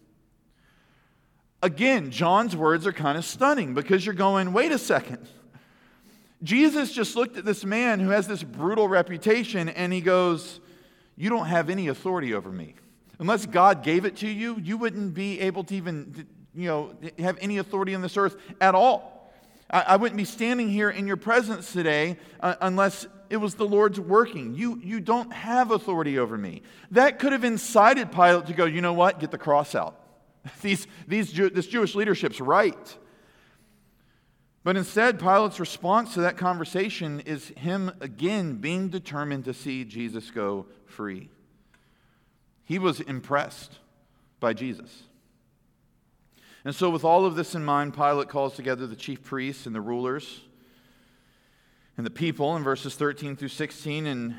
Again, 1.63 2.09
John's 2.09 2.55
words 2.55 2.87
are 2.87 2.93
kind 2.93 3.17
of 3.17 3.25
stunning 3.25 3.73
because 3.73 4.05
you're 4.05 4.15
going, 4.15 4.53
wait 4.53 4.71
a 4.71 4.79
second. 4.79 5.27
Jesus 6.43 6.91
just 6.91 7.15
looked 7.15 7.37
at 7.37 7.45
this 7.45 7.63
man 7.63 7.99
who 7.99 8.09
has 8.09 8.27
this 8.27 8.41
brutal 8.41 8.87
reputation 8.87 9.69
and 9.69 9.93
he 9.93 10.01
goes, 10.01 10.59
You 11.15 11.29
don't 11.29 11.45
have 11.45 11.69
any 11.69 11.87
authority 11.87 12.33
over 12.33 12.51
me. 12.51 12.75
Unless 13.19 13.45
God 13.45 13.83
gave 13.83 14.05
it 14.05 14.17
to 14.17 14.27
you, 14.27 14.57
you 14.59 14.77
wouldn't 14.77 15.13
be 15.13 15.39
able 15.41 15.63
to 15.65 15.75
even 15.75 16.27
you 16.55 16.67
know, 16.67 16.95
have 17.19 17.37
any 17.39 17.59
authority 17.59 17.93
on 17.93 18.01
this 18.01 18.17
earth 18.17 18.35
at 18.59 18.73
all. 18.73 19.31
I, 19.69 19.81
I 19.81 19.95
wouldn't 19.97 20.17
be 20.17 20.25
standing 20.25 20.67
here 20.67 20.89
in 20.89 21.05
your 21.05 21.17
presence 21.17 21.71
today 21.71 22.17
uh, 22.39 22.55
unless 22.61 23.05
it 23.29 23.37
was 23.37 23.55
the 23.55 23.67
Lord's 23.67 23.99
working. 23.99 24.55
You, 24.55 24.81
you 24.83 24.99
don't 24.99 25.31
have 25.31 25.69
authority 25.69 26.17
over 26.17 26.37
me. 26.37 26.63
That 26.89 27.19
could 27.19 27.31
have 27.31 27.43
incited 27.43 28.11
Pilate 28.11 28.47
to 28.47 28.53
go, 28.53 28.65
you 28.65 28.81
know 28.81 28.93
what? 28.93 29.19
Get 29.19 29.29
the 29.29 29.37
cross 29.37 29.75
out. 29.75 30.00
These, 30.61 30.87
these, 31.07 31.31
this 31.33 31.67
Jewish 31.67 31.93
leadership's 31.93 32.41
right. 32.41 32.97
But 34.63 34.77
instead, 34.77 35.19
Pilate's 35.19 35.59
response 35.59 36.13
to 36.15 36.21
that 36.21 36.37
conversation 36.37 37.19
is 37.21 37.49
him 37.49 37.91
again 37.99 38.55
being 38.55 38.89
determined 38.89 39.45
to 39.45 39.53
see 39.53 39.83
Jesus 39.83 40.29
go 40.31 40.67
free. 40.85 41.29
He 42.63 42.77
was 42.77 42.99
impressed 43.01 43.79
by 44.39 44.53
Jesus. 44.53 45.03
And 46.63 46.75
so, 46.75 46.91
with 46.91 47.03
all 47.03 47.25
of 47.25 47.35
this 47.35 47.55
in 47.55 47.65
mind, 47.65 47.95
Pilate 47.95 48.29
calls 48.29 48.55
together 48.55 48.85
the 48.85 48.95
chief 48.95 49.23
priests 49.23 49.65
and 49.65 49.73
the 49.73 49.81
rulers 49.81 50.41
and 51.97 52.05
the 52.05 52.11
people 52.11 52.55
in 52.55 52.63
verses 52.63 52.95
13 52.95 53.35
through 53.35 53.47
16. 53.47 54.05
And 54.05 54.35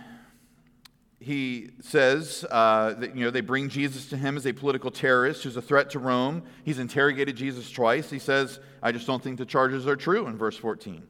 he 1.23 1.71
says 1.81 2.45
uh, 2.50 2.95
that 2.95 3.17
you 3.17 3.25
know, 3.25 3.31
they 3.31 3.41
bring 3.41 3.69
Jesus 3.69 4.09
to 4.11 4.17
him 4.17 4.37
as 4.37 4.47
a 4.47 4.52
political 4.52 4.91
terrorist 4.91 5.45
who's 5.45 5.57
a 5.57 5.62
threat 5.62 5.91
to 5.91 5.99
Rome. 5.99 6.43
He's 6.64 6.79
interrogated 6.79 7.37
Jesus 7.37 7.71
twice. 7.71 8.11
He 8.11 8.19
says, 8.19 8.61
I 8.83 8.93
just 8.93 9.07
don't 9.07 9.23
think 9.23 9.38
the 9.38 9.47
charges 9.47 9.87
are 9.87 9.97
true 9.97 10.26
in 10.26 10.37
verse 10.37 10.57
14. 10.57 11.07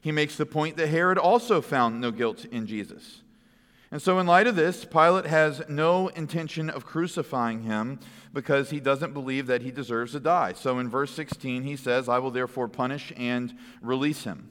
He 0.00 0.12
makes 0.12 0.36
the 0.36 0.46
point 0.46 0.76
that 0.76 0.88
Herod 0.88 1.18
also 1.18 1.60
found 1.60 2.00
no 2.00 2.10
guilt 2.10 2.44
in 2.44 2.66
Jesus. 2.66 3.22
And 3.90 4.02
so, 4.02 4.18
in 4.18 4.26
light 4.26 4.46
of 4.46 4.54
this, 4.54 4.84
Pilate 4.84 5.26
has 5.26 5.62
no 5.68 6.08
intention 6.08 6.68
of 6.68 6.84
crucifying 6.84 7.62
him 7.62 8.00
because 8.34 8.68
he 8.68 8.80
doesn't 8.80 9.14
believe 9.14 9.46
that 9.46 9.62
he 9.62 9.70
deserves 9.70 10.12
to 10.12 10.20
die. 10.20 10.52
So, 10.52 10.78
in 10.78 10.90
verse 10.90 11.10
16, 11.12 11.62
he 11.62 11.74
says, 11.74 12.06
I 12.06 12.18
will 12.18 12.30
therefore 12.30 12.68
punish 12.68 13.14
and 13.16 13.56
release 13.80 14.24
him. 14.24 14.50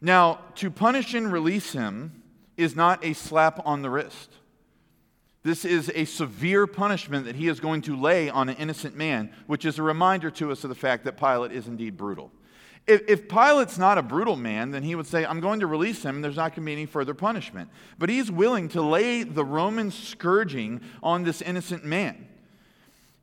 Now, 0.00 0.40
to 0.56 0.70
punish 0.70 1.14
and 1.14 1.32
release 1.32 1.72
him 1.72 2.22
is 2.56 2.76
not 2.76 3.04
a 3.04 3.12
slap 3.12 3.60
on 3.64 3.82
the 3.82 3.90
wrist. 3.90 4.30
This 5.42 5.64
is 5.64 5.92
a 5.94 6.06
severe 6.06 6.66
punishment 6.66 7.26
that 7.26 7.36
he 7.36 7.46
is 7.46 7.60
going 7.60 7.82
to 7.82 7.96
lay 7.96 8.28
on 8.28 8.48
an 8.48 8.56
innocent 8.56 8.96
man, 8.96 9.32
which 9.46 9.64
is 9.64 9.78
a 9.78 9.82
reminder 9.82 10.30
to 10.32 10.50
us 10.50 10.64
of 10.64 10.70
the 10.70 10.74
fact 10.74 11.04
that 11.04 11.16
Pilate 11.16 11.52
is 11.52 11.68
indeed 11.68 11.96
brutal. 11.96 12.32
If, 12.86 13.08
if 13.08 13.28
Pilate's 13.28 13.78
not 13.78 13.98
a 13.98 14.02
brutal 14.02 14.36
man, 14.36 14.70
then 14.70 14.82
he 14.82 14.94
would 14.94 15.06
say, 15.06 15.24
I'm 15.24 15.40
going 15.40 15.60
to 15.60 15.66
release 15.66 16.04
him, 16.04 16.16
and 16.16 16.24
there's 16.24 16.36
not 16.36 16.50
going 16.50 16.62
to 16.62 16.66
be 16.66 16.72
any 16.72 16.86
further 16.86 17.14
punishment. 17.14 17.68
But 17.98 18.08
he's 18.08 18.30
willing 18.30 18.68
to 18.70 18.82
lay 18.82 19.22
the 19.22 19.44
Roman 19.44 19.90
scourging 19.90 20.80
on 21.02 21.24
this 21.24 21.42
innocent 21.42 21.84
man. 21.84 22.28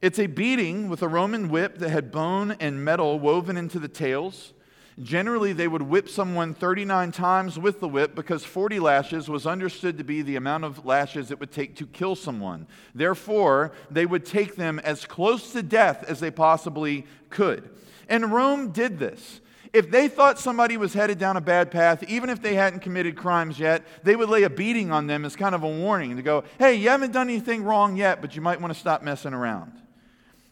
It's 0.02 0.20
a 0.20 0.28
beating 0.28 0.90
with 0.90 1.02
a 1.02 1.08
Roman 1.08 1.48
whip 1.48 1.78
that 1.78 1.90
had 1.90 2.12
bone 2.12 2.58
and 2.60 2.84
metal 2.84 3.20
woven 3.20 3.56
into 3.56 3.80
the 3.80 3.88
tails. 3.88 4.54
Generally, 5.02 5.54
they 5.54 5.68
would 5.68 5.82
whip 5.82 6.08
someone 6.08 6.54
39 6.54 7.12
times 7.12 7.58
with 7.58 7.80
the 7.80 7.88
whip 7.88 8.14
because 8.14 8.46
40 8.46 8.80
lashes 8.80 9.28
was 9.28 9.48
understood 9.48 9.98
to 9.98 10.04
be 10.04 10.22
the 10.22 10.36
amount 10.36 10.64
of 10.64 10.86
lashes 10.86 11.32
it 11.32 11.40
would 11.40 11.52
take 11.52 11.76
to 11.78 11.88
kill 11.88 12.16
someone. 12.16 12.68
Therefore, 12.94 13.72
they 13.90 14.06
would 14.06 14.26
take 14.26 14.56
them 14.56 14.80
as 14.80 15.06
close 15.06 15.52
to 15.54 15.64
death 15.64 16.04
as 16.08 16.20
they 16.20 16.30
possibly 16.30 17.08
could. 17.30 17.70
And 18.08 18.32
Rome 18.32 18.72
did 18.72 19.00
this. 19.00 19.42
If 19.74 19.90
they 19.90 20.08
thought 20.08 20.38
somebody 20.38 20.78
was 20.78 20.94
headed 20.94 21.18
down 21.18 21.36
a 21.36 21.42
bad 21.42 21.72
path, 21.72 22.04
even 22.04 22.30
if 22.30 22.44
they 22.44 22.54
hadn't 22.54 22.82
committed 22.82 23.18
crimes 23.18 23.58
yet, 23.58 23.84
they 24.04 24.16
would 24.16 24.30
lay 24.30 24.44
a 24.44 24.50
beating 24.50 24.92
on 24.92 25.08
them 25.08 25.26
as 25.26 25.36
kind 25.36 25.56
of 25.56 25.64
a 25.64 25.68
warning 25.68 26.16
to 26.16 26.22
go, 26.22 26.44
hey, 26.60 26.76
you 26.76 26.90
haven't 26.90 27.12
done 27.12 27.28
anything 27.28 27.64
wrong 27.64 27.98
yet, 27.98 28.22
but 28.22 28.36
you 28.36 28.42
might 28.44 28.62
want 28.62 28.72
to 28.72 28.80
stop 28.80 29.02
messing 29.02 29.34
around. 29.34 29.74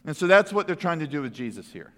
And 0.04 0.16
so 0.16 0.26
that's 0.26 0.52
what 0.52 0.66
they're 0.66 0.74
trying 0.74 0.98
to 0.98 1.06
do 1.06 1.22
with 1.22 1.32
Jesus 1.32 1.70
here. 1.72 1.92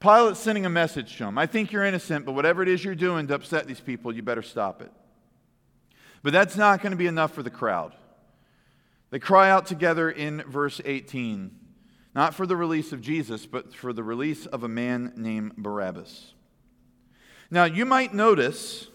Pilate's 0.00 0.40
sending 0.40 0.64
a 0.64 0.70
message 0.70 1.16
to 1.18 1.24
him. 1.24 1.36
I 1.36 1.46
think 1.46 1.72
you're 1.72 1.84
innocent, 1.84 2.24
but 2.24 2.32
whatever 2.32 2.62
it 2.62 2.68
is 2.68 2.82
you're 2.82 2.94
doing 2.94 3.26
to 3.26 3.34
upset 3.34 3.66
these 3.66 3.80
people, 3.80 4.14
you 4.14 4.22
better 4.22 4.42
stop 4.42 4.80
it. 4.80 4.90
But 6.22 6.32
that's 6.32 6.56
not 6.56 6.80
going 6.80 6.92
to 6.92 6.96
be 6.96 7.06
enough 7.06 7.32
for 7.32 7.42
the 7.42 7.50
crowd. 7.50 7.94
They 9.10 9.18
cry 9.18 9.50
out 9.50 9.66
together 9.66 10.10
in 10.10 10.42
verse 10.46 10.80
18, 10.84 11.50
not 12.14 12.34
for 12.34 12.46
the 12.46 12.56
release 12.56 12.92
of 12.92 13.02
Jesus, 13.02 13.44
but 13.44 13.74
for 13.74 13.92
the 13.92 14.02
release 14.02 14.46
of 14.46 14.62
a 14.62 14.68
man 14.68 15.12
named 15.16 15.56
Barabbas. 15.56 16.32
Now, 17.50 17.64
you 17.64 17.84
might 17.84 18.14
notice, 18.14 18.86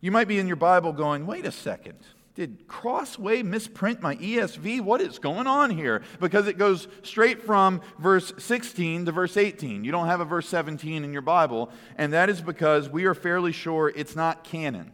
you 0.00 0.12
might 0.12 0.28
be 0.28 0.38
in 0.38 0.46
your 0.46 0.56
Bible 0.56 0.92
going, 0.92 1.26
wait 1.26 1.46
a 1.46 1.52
second. 1.52 1.98
Did 2.38 2.68
Crossway 2.68 3.42
misprint 3.42 4.00
my 4.00 4.14
ESV? 4.14 4.80
What 4.82 5.00
is 5.00 5.18
going 5.18 5.48
on 5.48 5.70
here? 5.70 6.02
Because 6.20 6.46
it 6.46 6.56
goes 6.56 6.86
straight 7.02 7.42
from 7.42 7.80
verse 7.98 8.32
16 8.38 9.06
to 9.06 9.10
verse 9.10 9.36
18. 9.36 9.82
You 9.82 9.90
don't 9.90 10.06
have 10.06 10.20
a 10.20 10.24
verse 10.24 10.48
17 10.48 11.02
in 11.02 11.12
your 11.12 11.20
Bible, 11.20 11.68
and 11.96 12.12
that 12.12 12.30
is 12.30 12.40
because 12.40 12.88
we 12.88 13.06
are 13.06 13.14
fairly 13.14 13.50
sure 13.50 13.88
it's 13.88 14.14
not 14.14 14.44
canon. 14.44 14.92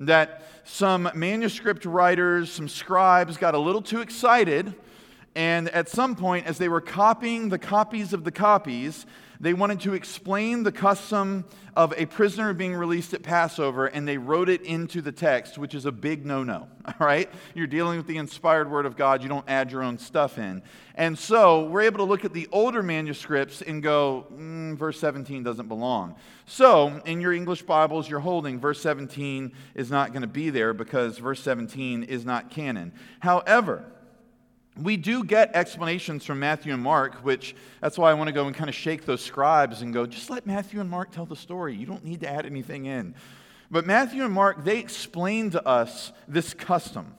That 0.00 0.42
some 0.64 1.08
manuscript 1.14 1.84
writers, 1.84 2.50
some 2.50 2.68
scribes 2.68 3.36
got 3.36 3.54
a 3.54 3.58
little 3.58 3.80
too 3.80 4.00
excited, 4.00 4.74
and 5.36 5.68
at 5.68 5.88
some 5.88 6.16
point, 6.16 6.48
as 6.48 6.58
they 6.58 6.68
were 6.68 6.80
copying 6.80 7.50
the 7.50 7.58
copies 7.58 8.12
of 8.12 8.24
the 8.24 8.32
copies, 8.32 9.06
they 9.40 9.54
wanted 9.54 9.80
to 9.80 9.94
explain 9.94 10.62
the 10.62 10.72
custom 10.72 11.44
of 11.76 11.92
a 11.96 12.06
prisoner 12.06 12.54
being 12.54 12.74
released 12.74 13.14
at 13.14 13.22
Passover, 13.22 13.86
and 13.86 14.06
they 14.06 14.16
wrote 14.16 14.48
it 14.48 14.62
into 14.62 15.02
the 15.02 15.10
text, 15.10 15.58
which 15.58 15.74
is 15.74 15.86
a 15.86 15.92
big 15.92 16.24
no 16.24 16.44
no. 16.44 16.68
All 16.86 16.94
right? 17.00 17.28
You're 17.54 17.66
dealing 17.66 17.96
with 17.96 18.06
the 18.06 18.16
inspired 18.16 18.70
word 18.70 18.86
of 18.86 18.96
God, 18.96 19.22
you 19.22 19.28
don't 19.28 19.48
add 19.48 19.72
your 19.72 19.82
own 19.82 19.98
stuff 19.98 20.38
in. 20.38 20.62
And 20.94 21.18
so 21.18 21.64
we're 21.64 21.82
able 21.82 21.98
to 21.98 22.04
look 22.04 22.24
at 22.24 22.32
the 22.32 22.48
older 22.52 22.82
manuscripts 22.82 23.62
and 23.62 23.82
go, 23.82 24.26
mm, 24.32 24.76
verse 24.76 25.00
17 25.00 25.42
doesn't 25.42 25.66
belong. 25.66 26.14
So 26.46 27.02
in 27.04 27.20
your 27.20 27.32
English 27.32 27.62
Bibles 27.62 28.08
you're 28.08 28.20
holding, 28.20 28.60
verse 28.60 28.80
17 28.80 29.52
is 29.74 29.90
not 29.90 30.12
going 30.12 30.22
to 30.22 30.28
be 30.28 30.50
there 30.50 30.72
because 30.72 31.18
verse 31.18 31.40
17 31.40 32.04
is 32.04 32.24
not 32.24 32.50
canon. 32.50 32.92
However, 33.20 33.84
we 34.80 34.96
do 34.96 35.22
get 35.22 35.54
explanations 35.54 36.24
from 36.24 36.40
Matthew 36.40 36.72
and 36.72 36.82
Mark, 36.82 37.24
which 37.24 37.54
that's 37.80 37.96
why 37.96 38.10
I 38.10 38.14
want 38.14 38.28
to 38.28 38.32
go 38.32 38.46
and 38.46 38.54
kind 38.54 38.68
of 38.68 38.74
shake 38.74 39.04
those 39.04 39.20
scribes 39.20 39.82
and 39.82 39.94
go, 39.94 40.04
just 40.06 40.30
let 40.30 40.46
Matthew 40.46 40.80
and 40.80 40.90
Mark 40.90 41.12
tell 41.12 41.26
the 41.26 41.36
story. 41.36 41.74
You 41.76 41.86
don't 41.86 42.04
need 42.04 42.20
to 42.20 42.28
add 42.28 42.44
anything 42.44 42.86
in. 42.86 43.14
But 43.70 43.86
Matthew 43.86 44.24
and 44.24 44.32
Mark, 44.32 44.64
they 44.64 44.78
explain 44.78 45.50
to 45.50 45.66
us 45.66 46.12
this 46.26 46.54
custom. 46.54 47.14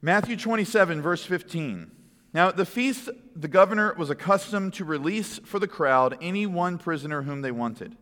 Matthew 0.00 0.36
27, 0.36 1.02
verse 1.02 1.24
15. 1.24 1.90
Now, 2.32 2.48
at 2.48 2.56
the 2.56 2.66
feast, 2.66 3.08
the 3.34 3.48
governor 3.48 3.94
was 3.94 4.10
accustomed 4.10 4.74
to 4.74 4.84
release 4.84 5.38
for 5.38 5.58
the 5.58 5.68
crowd 5.68 6.18
any 6.20 6.46
one 6.46 6.78
prisoner 6.78 7.22
whom 7.22 7.42
they 7.42 7.52
wanted. 7.52 7.96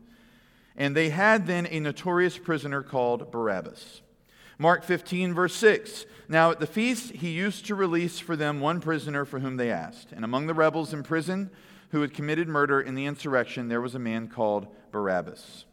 And 0.76 0.97
they 0.97 1.11
had 1.11 1.47
then 1.47 1.66
a 1.66 1.80
notorious 1.80 2.38
prisoner 2.38 2.82
called 2.82 3.30
Barabbas. 3.30 4.00
Mark 4.62 4.85
15, 4.85 5.35
verse 5.35 5.57
6. 5.57 6.07
Now 6.28 6.52
at 6.52 6.61
the 6.61 6.69
feast, 6.69 7.11
he 7.11 7.31
used 7.31 7.66
to 7.66 7.75
release 7.75 8.21
for 8.21 8.37
them 8.37 8.61
one 8.61 8.81
prisoner 8.81 9.25
for 9.25 9.40
whom 9.40 9.57
they 9.57 9.73
asked. 9.73 10.12
And 10.12 10.25
among 10.25 10.47
the 10.47 10.54
rebels 10.54 10.95
in 10.95 11.02
prison 11.02 11.50
who 11.90 12.00
had 12.00 12.14
committed 12.14 12.47
murder 12.47 12.81
in 12.81 12.95
the 12.95 13.07
insurrection, 13.07 13.66
there 13.66 13.81
was 13.81 13.97
a 13.97 13.99
man 13.99 14.28
called 14.28 14.69
Barabbas. 14.92 15.64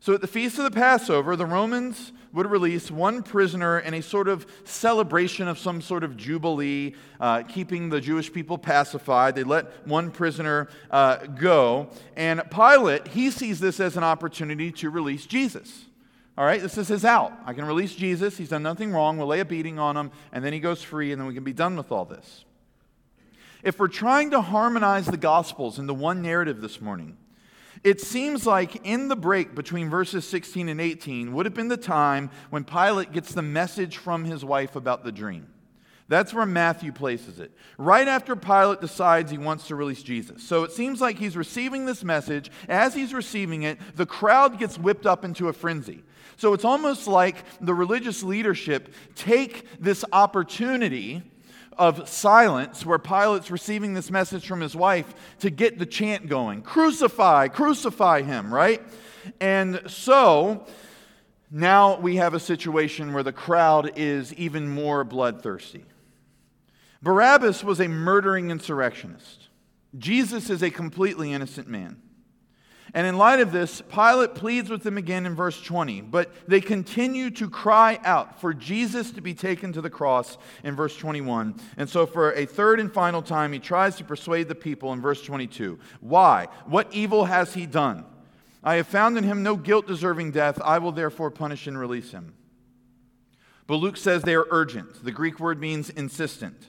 So 0.00 0.14
at 0.14 0.20
the 0.20 0.26
feast 0.26 0.58
of 0.58 0.64
the 0.64 0.72
Passover, 0.72 1.36
the 1.36 1.46
Romans 1.46 2.10
would 2.32 2.50
release 2.50 2.90
one 2.90 3.22
prisoner 3.22 3.78
in 3.78 3.94
a 3.94 4.02
sort 4.02 4.26
of 4.26 4.46
celebration 4.64 5.46
of 5.46 5.56
some 5.56 5.80
sort 5.80 6.02
of 6.02 6.16
jubilee, 6.16 6.96
uh, 7.20 7.44
keeping 7.44 7.88
the 7.88 8.00
Jewish 8.00 8.32
people 8.32 8.58
pacified. 8.58 9.36
They 9.36 9.44
let 9.44 9.86
one 9.86 10.10
prisoner 10.10 10.68
uh, 10.90 11.18
go. 11.18 11.88
And 12.16 12.42
Pilate, 12.50 13.06
he 13.06 13.30
sees 13.30 13.60
this 13.60 13.78
as 13.78 13.96
an 13.96 14.02
opportunity 14.02 14.72
to 14.72 14.90
release 14.90 15.24
Jesus. 15.24 15.84
All 16.36 16.44
right, 16.44 16.62
this 16.62 16.78
is 16.78 16.88
his 16.88 17.04
out. 17.04 17.32
I 17.44 17.52
can 17.52 17.66
release 17.66 17.94
Jesus. 17.94 18.38
He's 18.38 18.48
done 18.48 18.62
nothing 18.62 18.90
wrong. 18.90 19.18
We'll 19.18 19.26
lay 19.26 19.40
a 19.40 19.44
beating 19.44 19.78
on 19.78 19.96
him, 19.96 20.10
and 20.32 20.42
then 20.44 20.52
he 20.52 20.60
goes 20.60 20.82
free, 20.82 21.12
and 21.12 21.20
then 21.20 21.28
we 21.28 21.34
can 21.34 21.44
be 21.44 21.52
done 21.52 21.76
with 21.76 21.92
all 21.92 22.06
this. 22.06 22.44
If 23.62 23.78
we're 23.78 23.88
trying 23.88 24.30
to 24.30 24.40
harmonize 24.40 25.06
the 25.06 25.16
Gospels 25.16 25.78
into 25.78 25.94
one 25.94 26.22
narrative 26.22 26.60
this 26.60 26.80
morning, 26.80 27.18
it 27.84 28.00
seems 28.00 28.46
like 28.46 28.86
in 28.86 29.08
the 29.08 29.16
break 29.16 29.54
between 29.54 29.90
verses 29.90 30.26
16 30.26 30.68
and 30.68 30.80
18 30.80 31.32
would 31.34 31.46
have 31.46 31.54
been 31.54 31.68
the 31.68 31.76
time 31.76 32.30
when 32.50 32.64
Pilate 32.64 33.12
gets 33.12 33.34
the 33.34 33.42
message 33.42 33.96
from 33.96 34.24
his 34.24 34.44
wife 34.44 34.74
about 34.74 35.04
the 35.04 35.12
dream. 35.12 35.48
That's 36.12 36.34
where 36.34 36.44
Matthew 36.44 36.92
places 36.92 37.40
it. 37.40 37.52
Right 37.78 38.06
after 38.06 38.36
Pilate 38.36 38.82
decides 38.82 39.30
he 39.30 39.38
wants 39.38 39.68
to 39.68 39.76
release 39.76 40.02
Jesus. 40.02 40.42
So 40.42 40.62
it 40.62 40.70
seems 40.70 41.00
like 41.00 41.18
he's 41.18 41.38
receiving 41.38 41.86
this 41.86 42.04
message. 42.04 42.50
As 42.68 42.92
he's 42.92 43.14
receiving 43.14 43.62
it, 43.62 43.78
the 43.96 44.04
crowd 44.04 44.58
gets 44.58 44.76
whipped 44.76 45.06
up 45.06 45.24
into 45.24 45.48
a 45.48 45.54
frenzy. 45.54 46.04
So 46.36 46.52
it's 46.52 46.66
almost 46.66 47.06
like 47.06 47.36
the 47.62 47.72
religious 47.72 48.22
leadership 48.22 48.92
take 49.14 49.66
this 49.80 50.04
opportunity 50.12 51.22
of 51.78 52.06
silence 52.06 52.84
where 52.84 52.98
Pilate's 52.98 53.50
receiving 53.50 53.94
this 53.94 54.10
message 54.10 54.46
from 54.46 54.60
his 54.60 54.76
wife 54.76 55.14
to 55.38 55.48
get 55.48 55.78
the 55.78 55.86
chant 55.86 56.28
going 56.28 56.60
crucify, 56.60 57.48
crucify 57.48 58.20
him, 58.20 58.52
right? 58.52 58.82
And 59.40 59.80
so 59.86 60.66
now 61.50 61.98
we 61.98 62.16
have 62.16 62.34
a 62.34 62.40
situation 62.40 63.14
where 63.14 63.22
the 63.22 63.32
crowd 63.32 63.92
is 63.96 64.34
even 64.34 64.68
more 64.68 65.04
bloodthirsty. 65.04 65.86
Barabbas 67.02 67.64
was 67.64 67.80
a 67.80 67.88
murdering 67.88 68.50
insurrectionist. 68.50 69.48
Jesus 69.98 70.48
is 70.48 70.62
a 70.62 70.70
completely 70.70 71.32
innocent 71.32 71.68
man. 71.68 72.00
And 72.94 73.06
in 73.06 73.16
light 73.16 73.40
of 73.40 73.52
this, 73.52 73.82
Pilate 73.88 74.34
pleads 74.34 74.68
with 74.68 74.82
them 74.82 74.98
again 74.98 75.24
in 75.24 75.34
verse 75.34 75.60
20, 75.62 76.02
but 76.02 76.30
they 76.46 76.60
continue 76.60 77.30
to 77.30 77.48
cry 77.48 77.98
out 78.04 78.38
for 78.38 78.52
Jesus 78.52 79.10
to 79.12 79.22
be 79.22 79.32
taken 79.32 79.72
to 79.72 79.80
the 79.80 79.88
cross 79.88 80.36
in 80.62 80.76
verse 80.76 80.94
21. 80.96 81.54
And 81.78 81.88
so, 81.88 82.04
for 82.04 82.32
a 82.34 82.44
third 82.44 82.80
and 82.80 82.92
final 82.92 83.22
time, 83.22 83.54
he 83.54 83.58
tries 83.58 83.96
to 83.96 84.04
persuade 84.04 84.48
the 84.48 84.54
people 84.54 84.92
in 84.92 85.00
verse 85.00 85.22
22. 85.22 85.78
Why? 86.00 86.48
What 86.66 86.92
evil 86.92 87.24
has 87.24 87.54
he 87.54 87.64
done? 87.64 88.04
I 88.62 88.74
have 88.74 88.86
found 88.86 89.16
in 89.16 89.24
him 89.24 89.42
no 89.42 89.56
guilt 89.56 89.86
deserving 89.86 90.32
death. 90.32 90.60
I 90.62 90.78
will 90.78 90.92
therefore 90.92 91.30
punish 91.30 91.66
and 91.66 91.78
release 91.78 92.10
him. 92.10 92.34
But 93.66 93.76
Luke 93.76 93.96
says 93.96 94.22
they 94.22 94.34
are 94.34 94.46
urgent. 94.50 95.02
The 95.02 95.12
Greek 95.12 95.40
word 95.40 95.58
means 95.58 95.88
insistent. 95.88 96.68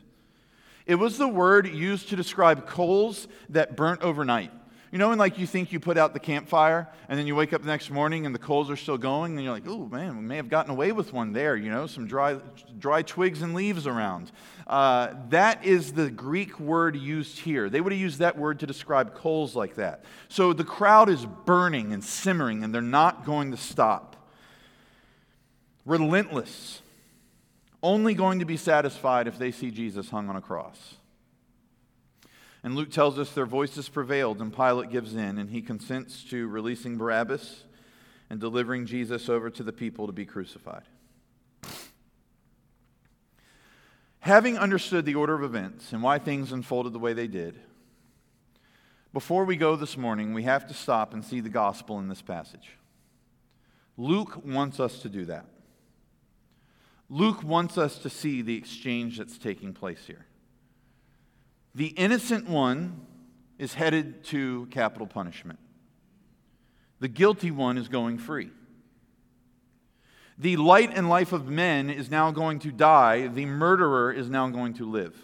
It 0.85 0.95
was 0.95 1.17
the 1.17 1.27
word 1.27 1.67
used 1.67 2.09
to 2.09 2.15
describe 2.15 2.67
coals 2.67 3.27
that 3.49 3.75
burnt 3.75 4.01
overnight. 4.01 4.51
You 4.93 4.99
know, 4.99 5.09
when 5.09 5.17
like 5.17 5.39
you 5.39 5.47
think 5.47 5.71
you 5.71 5.79
put 5.79 5.97
out 5.97 6.13
the 6.13 6.19
campfire 6.19 6.87
and 7.09 7.17
then 7.17 7.25
you 7.25 7.35
wake 7.35 7.51
up 7.51 7.61
the 7.61 7.67
next 7.67 7.89
morning 7.89 8.27
and 8.27 8.35
the 8.35 8.39
coals 8.39 8.69
are 8.69 8.75
still 8.75 8.99
going 8.99 9.31
and 9.31 9.43
you're 9.43 9.51
like, 9.51 9.67
oh 9.67 9.87
man, 9.87 10.17
we 10.17 10.23
may 10.23 10.35
have 10.35 10.49
gotten 10.49 10.69
away 10.69 10.91
with 10.91 11.11
one 11.11 11.33
there, 11.33 11.55
you 11.55 11.71
know, 11.71 11.87
some 11.87 12.05
dry, 12.05 12.37
dry 12.77 13.01
twigs 13.01 13.41
and 13.41 13.55
leaves 13.55 13.87
around. 13.87 14.31
Uh, 14.67 15.15
that 15.29 15.65
is 15.65 15.93
the 15.93 16.11
Greek 16.11 16.59
word 16.59 16.95
used 16.95 17.39
here. 17.39 17.71
They 17.71 17.81
would 17.81 17.91
have 17.91 17.99
used 17.99 18.19
that 18.19 18.37
word 18.37 18.59
to 18.59 18.67
describe 18.67 19.15
coals 19.15 19.55
like 19.55 19.77
that. 19.77 20.05
So 20.27 20.53
the 20.53 20.63
crowd 20.63 21.09
is 21.09 21.25
burning 21.25 21.91
and 21.91 22.03
simmering 22.03 22.63
and 22.63 22.71
they're 22.71 22.79
not 22.83 23.25
going 23.25 23.49
to 23.49 23.57
stop. 23.57 24.15
Relentless, 25.87 26.83
only 27.83 28.15
going 28.15 28.39
to 28.39 28.45
be 28.45 28.57
satisfied 28.57 29.27
if 29.27 29.37
they 29.37 29.51
see 29.51 29.69
Jesus 29.69 30.09
hung 30.09 30.29
on 30.29 30.35
a 30.35 30.41
cross. 30.41 30.95
And 32.63 32.75
Luke 32.75 32.91
tells 32.91 33.19
us 33.19 33.31
their 33.31 33.45
voices 33.45 33.89
prevailed, 33.89 34.39
and 34.39 34.55
Pilate 34.55 34.89
gives 34.89 35.13
in, 35.13 35.37
and 35.37 35.49
he 35.49 35.61
consents 35.61 36.23
to 36.25 36.47
releasing 36.47 36.97
Barabbas 36.97 37.65
and 38.29 38.39
delivering 38.39 38.85
Jesus 38.85 39.27
over 39.27 39.49
to 39.49 39.63
the 39.63 39.73
people 39.73 40.07
to 40.07 40.13
be 40.13 40.25
crucified. 40.25 40.83
Having 44.21 44.57
understood 44.57 45.03
the 45.03 45.15
order 45.15 45.33
of 45.33 45.43
events 45.43 45.91
and 45.91 46.01
why 46.01 46.17
things 46.17 46.53
unfolded 46.53 46.93
the 46.93 46.99
way 46.99 47.11
they 47.11 47.27
did, 47.27 47.59
before 49.11 49.43
we 49.43 49.57
go 49.57 49.75
this 49.75 49.97
morning, 49.97 50.33
we 50.33 50.43
have 50.43 50.65
to 50.67 50.73
stop 50.73 51.13
and 51.13 51.23
see 51.23 51.41
the 51.41 51.49
gospel 51.49 51.99
in 51.99 52.07
this 52.07 52.21
passage. 52.21 52.77
Luke 53.97 54.43
wants 54.45 54.79
us 54.79 54.99
to 54.99 55.09
do 55.09 55.25
that. 55.25 55.45
Luke 57.13 57.43
wants 57.43 57.77
us 57.77 57.99
to 57.99 58.09
see 58.09 58.41
the 58.41 58.57
exchange 58.57 59.19
that's 59.19 59.37
taking 59.37 59.71
place 59.71 60.03
here. 60.07 60.25
The 61.75 61.89
innocent 61.89 62.49
one 62.49 63.05
is 63.59 63.75
headed 63.75 64.23
to 64.25 64.65
capital 64.71 65.05
punishment. 65.05 65.59
The 67.01 67.07
guilty 67.07 67.51
one 67.51 67.77
is 67.77 67.87
going 67.87 68.17
free. 68.17 68.49
The 70.39 70.57
light 70.57 70.89
and 70.91 71.07
life 71.07 71.33
of 71.33 71.47
men 71.47 71.91
is 71.91 72.09
now 72.09 72.31
going 72.31 72.57
to 72.61 72.71
die. 72.71 73.27
The 73.27 73.45
murderer 73.45 74.11
is 74.11 74.27
now 74.27 74.49
going 74.49 74.73
to 74.75 74.89
live. 74.89 75.15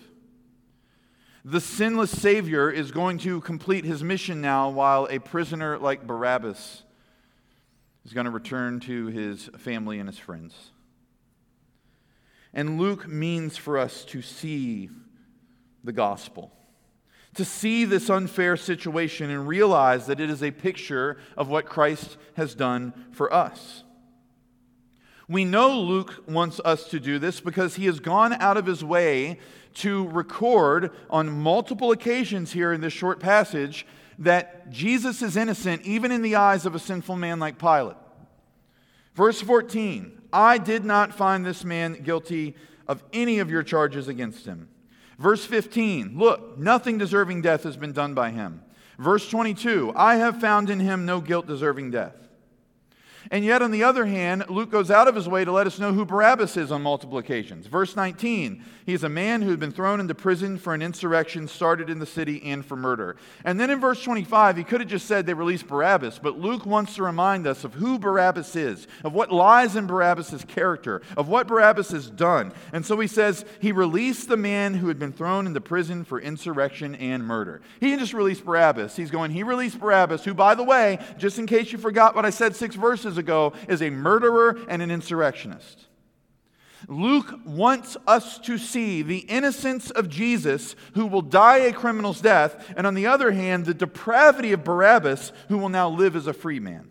The 1.43 1.59
sinless 1.59 2.11
Savior 2.11 2.69
is 2.69 2.91
going 2.91 3.17
to 3.19 3.41
complete 3.41 3.83
his 3.83 4.03
mission 4.03 4.41
now, 4.41 4.69
while 4.69 5.07
a 5.09 5.17
prisoner 5.17 5.79
like 5.79 6.05
Barabbas 6.05 6.83
is 8.05 8.13
going 8.13 8.25
to 8.25 8.31
return 8.31 8.79
to 8.81 9.07
his 9.07 9.49
family 9.57 9.97
and 9.97 10.07
his 10.07 10.19
friends. 10.19 10.69
And 12.53 12.79
Luke 12.79 13.07
means 13.07 13.57
for 13.57 13.77
us 13.77 14.03
to 14.05 14.21
see 14.21 14.89
the 15.83 15.91
gospel. 15.91 16.51
To 17.35 17.45
see 17.45 17.85
this 17.85 18.09
unfair 18.09 18.57
situation 18.57 19.29
and 19.29 19.47
realize 19.47 20.07
that 20.07 20.19
it 20.19 20.29
is 20.29 20.43
a 20.43 20.51
picture 20.51 21.17
of 21.37 21.47
what 21.47 21.65
Christ 21.65 22.17
has 22.35 22.55
done 22.55 22.93
for 23.11 23.31
us. 23.31 23.83
We 25.27 25.45
know 25.45 25.79
Luke 25.79 26.23
wants 26.27 26.59
us 26.65 26.89
to 26.89 26.99
do 26.99 27.19
this 27.19 27.39
because 27.39 27.75
he 27.75 27.85
has 27.85 27.99
gone 27.99 28.33
out 28.33 28.57
of 28.57 28.65
his 28.65 28.83
way 28.83 29.37
to 29.75 30.07
record 30.07 30.91
on 31.07 31.29
multiple 31.29 31.91
occasions 31.91 32.51
here 32.51 32.73
in 32.73 32.81
this 32.81 32.93
short 32.93 33.19
passage 33.19 33.85
that 34.17 34.71
Jesus 34.71 35.21
is 35.21 35.37
innocent 35.37 35.83
even 35.83 36.11
in 36.11 36.23
the 36.23 36.35
eyes 36.35 36.65
of 36.65 36.73
a 36.73 36.79
sinful 36.79 37.15
man 37.15 37.39
like 37.39 37.59
Pilate. 37.59 37.95
Verse 39.13 39.39
14 39.39 40.18
I 40.31 40.57
did 40.57 40.85
not 40.85 41.13
find 41.13 41.45
this 41.45 41.63
man 41.63 42.01
guilty 42.03 42.55
of 42.87 43.03
any 43.13 43.39
of 43.39 43.49
your 43.49 43.63
charges 43.63 44.07
against 44.07 44.45
him. 44.45 44.69
Verse 45.17 45.45
15, 45.45 46.17
look, 46.17 46.57
nothing 46.57 46.97
deserving 46.97 47.41
death 47.41 47.63
has 47.63 47.75
been 47.75 47.91
done 47.91 48.13
by 48.13 48.31
him. 48.31 48.61
Verse 48.97 49.29
22, 49.29 49.93
I 49.95 50.15
have 50.15 50.39
found 50.39 50.69
in 50.69 50.79
him 50.79 51.05
no 51.05 51.19
guilt 51.19 51.47
deserving 51.47 51.91
death. 51.91 52.28
And 53.31 53.45
yet, 53.45 53.61
on 53.61 53.69
the 53.69 53.83
other 53.83 54.07
hand, 54.07 54.45
Luke 54.49 54.71
goes 54.71 54.89
out 54.89 55.07
of 55.07 55.13
his 55.13 55.29
way 55.29 55.45
to 55.45 55.51
let 55.51 55.67
us 55.67 55.77
know 55.77 55.93
who 55.93 56.03
Barabbas 56.03 56.57
is 56.57 56.71
on 56.71 56.81
multiple 56.81 57.19
occasions. 57.19 57.67
Verse 57.67 57.95
19, 57.95 58.63
he 58.87 58.93
is 58.95 59.03
a 59.03 59.09
man 59.09 59.43
who 59.43 59.51
had 59.51 59.59
been 59.59 59.71
thrown 59.71 59.99
into 59.99 60.15
prison 60.15 60.57
for 60.57 60.73
an 60.73 60.81
insurrection 60.81 61.47
started 61.47 61.91
in 61.91 61.99
the 61.99 62.07
city 62.07 62.41
and 62.43 62.65
for 62.65 62.75
murder. 62.75 63.17
And 63.45 63.59
then 63.59 63.69
in 63.69 63.79
verse 63.79 64.01
25, 64.01 64.57
he 64.57 64.63
could 64.63 64.81
have 64.81 64.89
just 64.89 65.05
said 65.05 65.27
they 65.27 65.35
released 65.35 65.67
Barabbas, 65.67 66.17
but 66.17 66.39
Luke 66.39 66.65
wants 66.65 66.95
to 66.95 67.03
remind 67.03 67.45
us 67.45 67.63
of 67.63 67.75
who 67.75 67.99
Barabbas 67.99 68.55
is, 68.55 68.87
of 69.03 69.13
what 69.13 69.31
lies 69.31 69.75
in 69.75 69.85
Barabbas' 69.85 70.43
character, 70.45 71.03
of 71.15 71.27
what 71.27 71.45
Barabbas 71.45 71.91
has 71.91 72.09
done. 72.09 72.51
And 72.73 72.83
so 72.83 72.99
he 72.99 73.07
says 73.07 73.45
he 73.59 73.71
released 73.71 74.27
the 74.27 74.37
man 74.37 74.73
who 74.73 74.87
had 74.87 74.97
been 74.97 75.13
thrown 75.13 75.45
into 75.45 75.61
prison 75.61 76.03
for 76.03 76.19
insurrection 76.19 76.95
and 76.95 77.23
murder. 77.23 77.61
He 77.79 77.87
didn't 77.91 77.99
just 77.99 78.13
release 78.13 78.41
Barabbas. 78.41 78.95
He's 78.95 79.11
going, 79.11 79.29
he 79.29 79.43
released 79.43 79.79
Barabbas, 79.79 80.25
who, 80.25 80.33
by 80.33 80.55
the 80.55 80.63
way, 80.63 80.97
just 81.19 81.37
in 81.37 81.45
case 81.45 81.71
you 81.71 81.77
forgot 81.77 82.15
what 82.15 82.25
I 82.25 82.31
said 82.31 82.55
six 82.55 82.73
verses 82.73 83.18
ago, 83.19 83.53
is 83.67 83.83
a 83.83 83.91
murderer 83.91 84.57
and 84.67 84.81
an 84.81 84.89
insurrectionist. 84.89 85.85
Luke 86.87 87.39
wants 87.45 87.97
us 88.07 88.39
to 88.39 88.57
see 88.57 89.01
the 89.01 89.19
innocence 89.19 89.91
of 89.91 90.09
Jesus, 90.09 90.75
who 90.93 91.05
will 91.05 91.21
die 91.21 91.57
a 91.57 91.73
criminal's 91.73 92.21
death, 92.21 92.73
and 92.75 92.87
on 92.87 92.95
the 92.95 93.05
other 93.05 93.31
hand, 93.31 93.65
the 93.65 93.73
depravity 93.73 94.53
of 94.53 94.63
Barabbas, 94.63 95.31
who 95.49 95.57
will 95.57 95.69
now 95.69 95.89
live 95.89 96.15
as 96.15 96.25
a 96.25 96.33
free 96.33 96.59
man. 96.59 96.89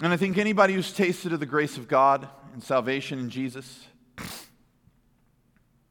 And 0.00 0.12
I 0.12 0.16
think 0.16 0.38
anybody 0.38 0.72
who's 0.72 0.92
tasted 0.92 1.32
of 1.32 1.40
the 1.40 1.46
grace 1.46 1.76
of 1.76 1.86
God 1.86 2.26
and 2.54 2.62
salvation 2.62 3.18
in 3.18 3.28
Jesus 3.28 3.86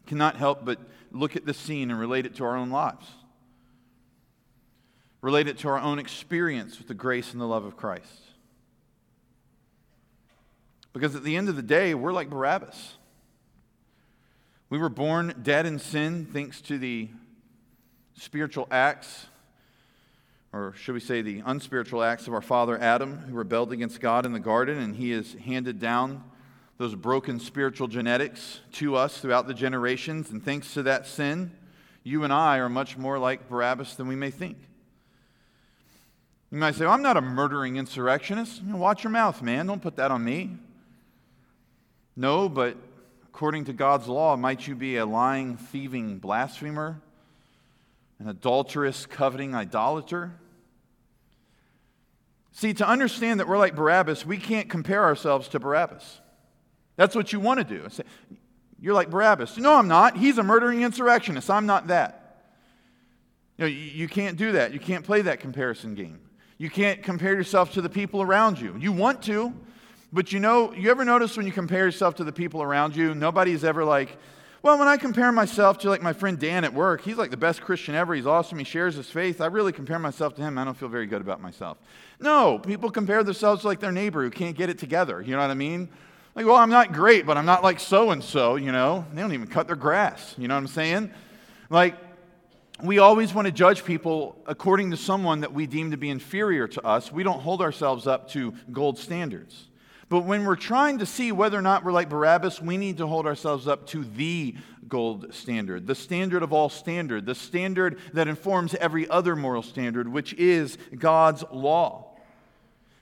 cannot 0.08 0.36
help 0.36 0.65
but 0.65 0.79
look 1.12 1.36
at 1.36 1.45
this 1.45 1.58
scene 1.58 1.91
and 1.91 1.99
relate 1.99 2.25
it 2.25 2.36
to 2.36 2.43
our 2.43 2.58
own 2.58 2.71
lives 2.71 3.05
relate 5.21 5.47
it 5.47 5.58
to 5.60 5.67
our 5.67 5.79
own 5.79 5.99
experience 5.99 6.77
with 6.77 6.88
the 6.88 6.93
grace 6.93 7.34
and 7.34 7.41
the 7.41 7.45
love 7.45 7.65
of 7.65 7.75
Christ. 7.75 8.21
Because 10.93 11.15
at 11.15 11.23
the 11.23 11.36
end 11.36 11.49
of 11.49 11.55
the 11.55 11.62
day, 11.62 11.93
we're 11.93 12.13
like 12.13 12.29
Barabbas. 12.29 12.95
We 14.69 14.77
were 14.77 14.89
born 14.89 15.34
dead 15.41 15.65
in 15.65 15.79
sin 15.79 16.27
thanks 16.32 16.62
to 16.62 16.77
the 16.77 17.10
spiritual 18.15 18.67
acts, 18.69 19.27
or 20.51 20.73
should 20.77 20.93
we 20.93 20.99
say 20.99 21.21
the 21.21 21.41
unspiritual 21.45 22.03
acts 22.03 22.27
of 22.27 22.34
our 22.34 22.41
father 22.41 22.77
Adam, 22.79 23.17
who 23.17 23.36
rebelled 23.36 23.71
against 23.71 23.99
God 23.99 24.25
in 24.25 24.34
the 24.34 24.39
garden, 24.39 24.77
and 24.77 24.95
he 24.95 25.12
has 25.12 25.34
handed 25.34 25.79
down 25.79 26.23
those 26.77 26.95
broken 26.95 27.39
spiritual 27.39 27.88
genetics 27.88 28.62
to 28.73 28.95
us 28.95 29.19
throughout 29.19 29.47
the 29.47 29.53
generations. 29.53 30.32
And 30.32 30.43
thanks 30.43 30.73
to 30.75 30.84
that 30.84 31.05
sin, 31.08 31.51
you 32.03 32.23
and 32.23 32.32
I 32.32 32.58
are 32.58 32.69
much 32.69 32.97
more 32.97 33.19
like 33.19 33.49
Barabbas 33.49 33.95
than 33.95 34.08
we 34.08 34.15
may 34.15 34.32
think. 34.32 34.58
You 36.51 36.57
might 36.57 36.75
say, 36.75 36.85
well, 36.85 36.93
I'm 36.93 37.03
not 37.03 37.15
a 37.15 37.21
murdering 37.21 37.77
insurrectionist. 37.77 38.63
Watch 38.63 39.03
your 39.03 39.12
mouth, 39.12 39.41
man. 39.41 39.67
Don't 39.67 39.81
put 39.81 39.97
that 39.97 40.09
on 40.09 40.23
me. 40.23 40.57
No, 42.15 42.49
but 42.49 42.75
according 43.27 43.65
to 43.65 43.73
God's 43.73 44.07
law, 44.07 44.35
might 44.35 44.67
you 44.67 44.75
be 44.75 44.97
a 44.97 45.05
lying, 45.05 45.57
thieving 45.57 46.17
blasphemer, 46.17 46.99
an 48.19 48.27
adulterous, 48.27 49.05
coveting 49.05 49.53
idolater? 49.53 50.31
See, 52.51 52.73
to 52.73 52.88
understand 52.88 53.39
that 53.39 53.47
we're 53.47 53.59
like 53.59 53.75
Barabbas, 53.75 54.25
we 54.25 54.38
can't 54.38 54.69
compare 54.69 55.03
ourselves 55.03 55.47
to 55.49 55.59
Barabbas. 55.59 56.19
That's 56.95 57.15
what 57.15 57.31
you 57.31 57.39
want 57.39 57.59
to 57.59 57.63
do. 57.63 57.88
You're 58.81 58.95
like 58.95 59.09
Barabbas. 59.09 59.57
No, 59.57 59.75
I'm 59.75 59.88
not. 59.88 60.17
He's 60.17 60.38
a 60.39 60.43
murdering 60.43 60.81
insurrectionist. 60.81 61.49
I'm 61.49 61.67
not 61.67 61.88
that. 61.88 62.43
You, 63.57 63.65
know, 63.65 63.67
you 63.67 64.07
can't 64.07 64.35
do 64.35 64.53
that. 64.53 64.73
You 64.73 64.79
can't 64.79 65.05
play 65.05 65.21
that 65.21 65.39
comparison 65.39 65.93
game. 65.95 66.19
You 66.60 66.69
can't 66.69 67.02
compare 67.02 67.34
yourself 67.34 67.72
to 67.74 67.82
the 67.82 67.89
people 67.89 68.22
around 68.22 68.60
you. 68.60 68.76
You 68.78 68.91
want 68.91 69.24
to, 69.24 69.54
but 70.12 70.34
you 70.34 70.41
know, 70.41 70.74
you 70.74 70.91
ever 70.91 71.06
notice 71.06 71.38
when 71.38 71.45
you 71.45 71.54
compare 71.54 71.86
yourself 71.86 72.15
to 72.15 72.26
the 72.26 72.34
people 72.34 72.62
around 72.62 72.98
you, 72.98 73.15
nobody's 73.15 73.63
ever 73.63 73.86
like, 73.86 74.17
well, 74.62 74.78
when 74.78 74.89
I 74.89 74.98
compare 74.98 75.32
myself 75.32 75.78
to 75.80 75.89
like 75.89 76.02
my 76.02 76.12
friend 76.12 76.38
Dan 76.38 76.65
at 76.65 76.74
work, 76.74 77.00
he's 77.00 77.15
like 77.15 77.32
the 77.32 77.38
best 77.38 77.62
Christian 77.62 77.95
ever. 77.95 78.13
He's 78.13 78.28
awesome. 78.28 78.60
He 78.60 78.65
shares 78.65 78.95
his 78.95 79.10
faith. 79.10 79.39
I 79.39 79.45
really 79.45 79.72
compare 79.72 80.00
myself 80.00 80.36
to 80.36 80.41
him. 80.41 80.58
I 80.58 80.65
don't 80.65 80.76
feel 80.76 80.89
very 80.89 81.06
good 81.06 81.22
about 81.22 81.41
myself. 81.41 81.78
No, 82.19 82.60
people 82.60 82.91
compare 82.91 83.24
themselves 83.24 83.62
to 83.62 83.67
like 83.67 83.80
their 83.80 83.93
neighbor 83.93 84.22
who 84.22 84.30
can't 84.30 84.58
get 84.58 84.69
it 84.69 84.80
together. 84.80 85.22
You 85.22 85.38
know 85.38 85.41
what 85.41 85.52
I 85.52 85.54
mean? 85.54 85.88
Like, 86.36 86.45
well, 86.45 86.58
I'm 86.58 86.69
not 86.69 86.91
great, 86.91 87.26
but 87.26 87.38
I'm 87.38 87.45
not 87.45 87.63
like 87.63 87.80
so 87.80 88.12
and 88.12 88.22
so, 88.22 88.58
you 88.58 88.74
know? 88.74 89.06
They 89.13 89.22
don't 89.22 89.32
even 89.32 89.48
cut 89.48 89.67
their 89.67 89.78
grass. 89.78 90.36
You 90.38 90.50
know 90.50 90.56
what 90.56 90.62
I'm 90.62 90.67
saying? 90.67 91.12
Like, 91.69 91.95
we 92.84 93.00
always 93.00 93.34
want 93.34 93.46
to 93.46 93.52
judge 93.52 93.84
people 93.84 94.42
according 94.46 94.92
to 94.92 94.98
someone 94.98 95.42
that 95.42 95.54
we 95.54 95.68
deem 95.68 95.92
to 95.92 95.98
be 95.98 96.10
inferior 96.10 96.68
to 96.68 96.86
us. 96.86 97.12
We 97.12 97.24
don't 97.24 97.42
hold 97.42 97.62
ourselves 97.62 98.08
up 98.08 98.30
to 98.30 98.54
gold 98.72 98.98
standards. 98.98 99.68
But 100.08 100.22
when 100.22 100.44
we're 100.46 100.56
trying 100.56 101.00
to 101.00 101.06
see 101.06 101.32
whether 101.32 101.58
or 101.58 101.62
not 101.62 101.84
we're 101.84 101.92
like 101.92 102.10
Barabbas, 102.10 102.62
we 102.62 102.78
need 102.78 102.98
to 102.98 103.08
hold 103.08 103.28
ourselves 103.28 103.68
up 103.68 103.86
to 103.88 104.04
the 104.04 104.56
gold 104.88 105.34
standard, 105.36 105.86
the 105.86 105.94
standard 105.94 106.42
of 106.42 106.52
all 106.52 106.68
standard, 106.68 107.28
the 107.28 107.36
standard 107.36 108.00
that 108.13 108.28
informs 108.28 108.74
every 108.76 109.08
other 109.08 109.36
moral 109.36 109.62
standard, 109.62 110.12
which 110.12 110.34
is 110.34 110.78
God's 110.98 111.44
law. 111.52 112.18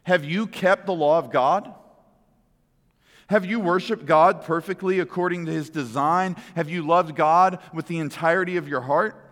Have 0.04 0.26
you 0.26 0.48
kept 0.48 0.86
the 0.86 0.94
law 0.94 1.18
of 1.18 1.32
God? 1.32 1.74
Have 3.28 3.46
you 3.46 3.60
worshiped 3.60 4.06
God 4.06 4.44
perfectly 4.44 5.00
according 5.00 5.46
to 5.46 5.52
his 5.52 5.70
design? 5.70 6.36
Have 6.56 6.70
you 6.70 6.86
loved 6.86 7.16
God 7.16 7.60
with 7.74 7.88
the 7.88 8.00
entirety 8.00 8.58
of 8.58 8.68
your 8.68 8.82
heart? 8.82 9.27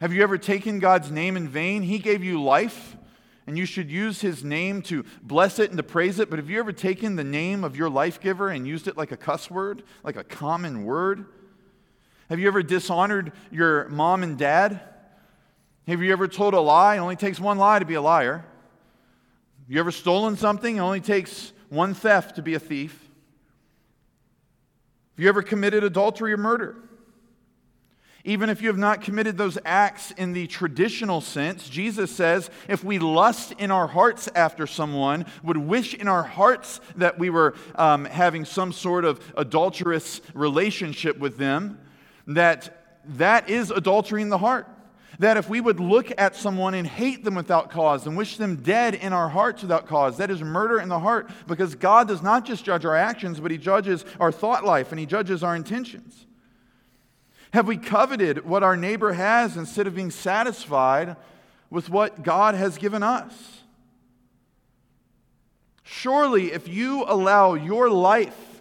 Have 0.00 0.12
you 0.12 0.22
ever 0.22 0.38
taken 0.38 0.80
God's 0.80 1.10
name 1.10 1.36
in 1.36 1.48
vain? 1.48 1.82
He 1.82 1.98
gave 1.98 2.24
you 2.24 2.42
life, 2.42 2.96
and 3.46 3.56
you 3.56 3.64
should 3.64 3.90
use 3.90 4.20
his 4.20 4.42
name 4.42 4.82
to 4.82 5.04
bless 5.22 5.58
it 5.58 5.70
and 5.70 5.76
to 5.76 5.82
praise 5.82 6.18
it. 6.18 6.28
But 6.30 6.38
have 6.38 6.50
you 6.50 6.58
ever 6.58 6.72
taken 6.72 7.16
the 7.16 7.24
name 7.24 7.64
of 7.64 7.76
your 7.76 7.88
life 7.88 8.20
giver 8.20 8.48
and 8.48 8.66
used 8.66 8.88
it 8.88 8.96
like 8.96 9.12
a 9.12 9.16
cuss 9.16 9.50
word, 9.50 9.82
like 10.02 10.16
a 10.16 10.24
common 10.24 10.84
word? 10.84 11.26
Have 12.28 12.38
you 12.38 12.48
ever 12.48 12.62
dishonored 12.62 13.32
your 13.50 13.88
mom 13.88 14.22
and 14.22 14.36
dad? 14.36 14.80
Have 15.86 16.02
you 16.02 16.12
ever 16.12 16.26
told 16.26 16.54
a 16.54 16.60
lie? 16.60 16.96
It 16.96 16.98
only 16.98 17.16
takes 17.16 17.38
one 17.38 17.58
lie 17.58 17.78
to 17.78 17.84
be 17.84 17.94
a 17.94 18.02
liar. 18.02 18.44
Have 19.64 19.70
you 19.70 19.78
ever 19.78 19.92
stolen 19.92 20.36
something? 20.36 20.76
It 20.76 20.80
only 20.80 21.00
takes 21.00 21.52
one 21.68 21.94
theft 21.94 22.36
to 22.36 22.42
be 22.42 22.54
a 22.54 22.58
thief. 22.58 22.92
Have 25.16 25.22
you 25.22 25.28
ever 25.28 25.42
committed 25.42 25.84
adultery 25.84 26.32
or 26.32 26.36
murder? 26.36 26.76
Even 28.26 28.48
if 28.48 28.62
you 28.62 28.68
have 28.68 28.78
not 28.78 29.02
committed 29.02 29.36
those 29.36 29.58
acts 29.66 30.10
in 30.12 30.32
the 30.32 30.46
traditional 30.46 31.20
sense, 31.20 31.68
Jesus 31.68 32.10
says 32.10 32.48
if 32.68 32.82
we 32.82 32.98
lust 32.98 33.52
in 33.58 33.70
our 33.70 33.86
hearts 33.86 34.30
after 34.34 34.66
someone, 34.66 35.26
would 35.42 35.58
wish 35.58 35.92
in 35.92 36.08
our 36.08 36.22
hearts 36.22 36.80
that 36.96 37.18
we 37.18 37.28
were 37.28 37.54
um, 37.74 38.06
having 38.06 38.46
some 38.46 38.72
sort 38.72 39.04
of 39.04 39.20
adulterous 39.36 40.22
relationship 40.32 41.18
with 41.18 41.36
them, 41.36 41.78
that 42.26 43.02
that 43.04 43.50
is 43.50 43.70
adultery 43.70 44.22
in 44.22 44.30
the 44.30 44.38
heart. 44.38 44.68
That 45.18 45.36
if 45.36 45.50
we 45.50 45.60
would 45.60 45.78
look 45.78 46.10
at 46.18 46.34
someone 46.34 46.72
and 46.72 46.86
hate 46.86 47.24
them 47.24 47.34
without 47.34 47.70
cause 47.70 48.06
and 48.06 48.16
wish 48.16 48.38
them 48.38 48.56
dead 48.56 48.94
in 48.94 49.12
our 49.12 49.28
hearts 49.28 49.60
without 49.60 49.86
cause, 49.86 50.16
that 50.16 50.30
is 50.30 50.42
murder 50.42 50.80
in 50.80 50.88
the 50.88 50.98
heart 50.98 51.30
because 51.46 51.74
God 51.74 52.08
does 52.08 52.22
not 52.22 52.46
just 52.46 52.64
judge 52.64 52.86
our 52.86 52.96
actions, 52.96 53.38
but 53.38 53.50
He 53.50 53.58
judges 53.58 54.04
our 54.18 54.32
thought 54.32 54.64
life 54.64 54.92
and 54.92 54.98
He 54.98 55.04
judges 55.04 55.44
our 55.44 55.54
intentions. 55.54 56.26
Have 57.54 57.68
we 57.68 57.76
coveted 57.76 58.44
what 58.44 58.64
our 58.64 58.76
neighbor 58.76 59.12
has 59.12 59.56
instead 59.56 59.86
of 59.86 59.94
being 59.94 60.10
satisfied 60.10 61.14
with 61.70 61.88
what 61.88 62.24
God 62.24 62.56
has 62.56 62.78
given 62.78 63.04
us? 63.04 63.60
Surely, 65.84 66.50
if 66.50 66.66
you 66.66 67.04
allow 67.06 67.54
your 67.54 67.88
life 67.88 68.60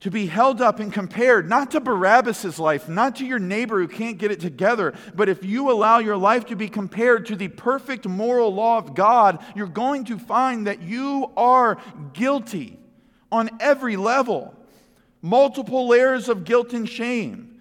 to 0.00 0.10
be 0.10 0.26
held 0.26 0.60
up 0.60 0.80
and 0.80 0.92
compared 0.92 1.48
not 1.48 1.70
to 1.70 1.80
Barabbas' 1.80 2.58
life, 2.58 2.88
not 2.88 3.14
to 3.14 3.24
your 3.24 3.38
neighbor 3.38 3.78
who 3.78 3.86
can't 3.86 4.18
get 4.18 4.32
it 4.32 4.40
together, 4.40 4.92
but 5.14 5.28
if 5.28 5.44
you 5.44 5.70
allow 5.70 6.00
your 6.00 6.16
life 6.16 6.46
to 6.46 6.56
be 6.56 6.68
compared 6.68 7.26
to 7.26 7.36
the 7.36 7.46
perfect 7.46 8.08
moral 8.08 8.52
law 8.52 8.76
of 8.76 8.96
God, 8.96 9.38
you're 9.54 9.68
going 9.68 10.02
to 10.06 10.18
find 10.18 10.66
that 10.66 10.82
you 10.82 11.30
are 11.36 11.78
guilty 12.12 12.76
on 13.30 13.50
every 13.60 13.94
level. 13.94 14.52
Multiple 15.22 15.86
layers 15.86 16.28
of 16.28 16.44
guilt 16.44 16.72
and 16.72 16.88
shame. 16.88 17.53